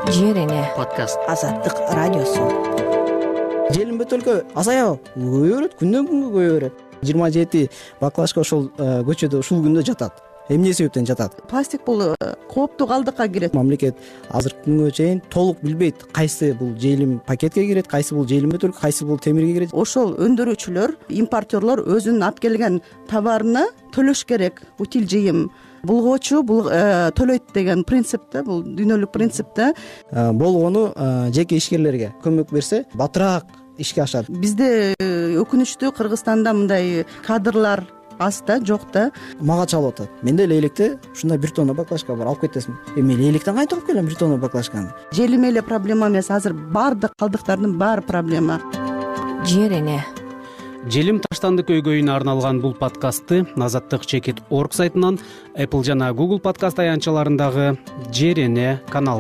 жер 0.09 0.37
эне. 0.37 0.71
Подкаст. 0.77 1.19
Азаттык 1.29 1.77
радиосу 1.93 2.69
желим 3.75 3.99
бөтөлкө 4.01 4.35
азаябы 4.57 4.97
көбөйө 5.15 5.57
берет 5.59 5.75
күндөн 5.81 6.07
күнгө 6.09 6.31
көбөйө 6.33 6.55
берет 6.55 6.79
жыйырма 7.03 7.29
жети 7.35 7.67
баклажка 8.01 8.41
ошол 8.41 8.71
э, 8.79 9.03
көчөдө 9.05 9.43
ушул 9.43 9.61
күндө 9.65 9.85
жатат 9.85 10.23
эмне 10.49 10.73
себептен 10.73 11.07
жатат? 11.07 11.37
Пластик 11.49 11.85
бул 11.87 12.03
э, 12.03 12.15
кооптуу 12.51 12.87
калдыкка 12.89 13.29
кирет. 13.29 13.55
Мамлекет 13.55 13.97
азыркы 14.29 14.65
күнгө 14.67 14.91
чейин 14.93 15.21
толук 15.31 15.61
билбейт 15.63 16.07
кайсы 16.13 16.55
бул 16.55 16.75
жыйылым 16.79 17.21
пакетке 17.27 17.67
кирет 17.67 17.89
кайсы 17.89 18.15
бул 18.15 18.27
жыйылым 18.27 18.53
бөтөлкө 18.55 18.81
кайсы 18.81 19.05
бул 19.05 19.19
темирге 19.19 19.55
кирет. 19.55 19.75
Ошол 19.75 20.15
өндүрүүчүлөр 20.17 20.97
импортерлор 21.21 21.85
өзүнүн 21.85 22.25
алып 22.27 22.41
келген 22.41 22.81
товарына 23.11 23.69
төлөш 23.95 24.25
керек. 24.29 24.63
Утиль 24.79 25.09
жыйым 25.09 25.49
булгоочу 25.85 26.43
э, 26.73 27.11
төлөйт 27.15 27.53
деген 27.55 27.85
принцип 27.85 28.31
да 28.33 28.43
бул 28.43 28.65
дүйнөлүк 28.65 29.13
принцип 29.13 29.55
да 29.57 29.73
э, 30.11 30.33
болгону 30.33 30.91
жеке 31.35 31.61
ишкерлерге 31.61 32.15
көмөк 32.25 32.53
берсе 32.53 32.85
батыраак 32.95 33.47
ишке 33.79 34.03
ашат. 34.03 34.27
Бизде 34.29 34.95
өкүнүчтүү 34.99 35.93
кыргызстанда 35.95 36.53
мындай 36.57 37.05
кадрлар 37.27 37.85
аз 38.19 38.43
да 38.47 38.61
жок 38.65 38.83
да. 38.93 39.11
Мага 39.41 39.67
чалып 39.67 39.95
атат. 39.95 40.23
Менде 40.23 40.47
лейликте 40.49 40.99
ушундай 41.13 41.39
бир 41.39 41.51
тонна 41.51 41.75
баклажка 41.75 42.15
бар. 42.15 42.27
Алып 42.27 42.47
кетесиңби 42.47 42.99
эми 42.99 43.15
мен 43.15 43.25
лейликтен 43.25 43.55
кантип 43.55 43.79
алып 43.79 43.87
келем 43.87 44.07
бир 44.07 44.15
тонна 44.15 44.37
баклажканы. 44.37 44.93
Желим 45.13 45.45
эле 45.45 45.63
проблема 45.63 46.09
эмес. 46.09 46.31
Азыр 46.31 46.53
баардык 46.53 47.13
калдыктардын 47.19 47.79
баары 47.79 48.03
проблема. 48.03 48.61
Жер 49.47 49.73
эне. 49.73 50.05
Желим 50.87 51.19
таштанды 51.21 51.65
көйгөйүнө 51.67 52.13
арналган 52.15 52.61
бул 52.63 52.73
подкастты 52.73 53.43
азаттык 53.57 54.07
чекит 54.07 54.39
орг 54.49 54.73
сайтынан 54.73 55.19
apple 55.55 55.83
жана 55.85 56.13
google 56.15 56.39
подкаст 56.39 56.79
аянтчаларындагы 56.79 57.79
жер 58.15 58.39
эне 58.39 58.81
канал 58.89 59.17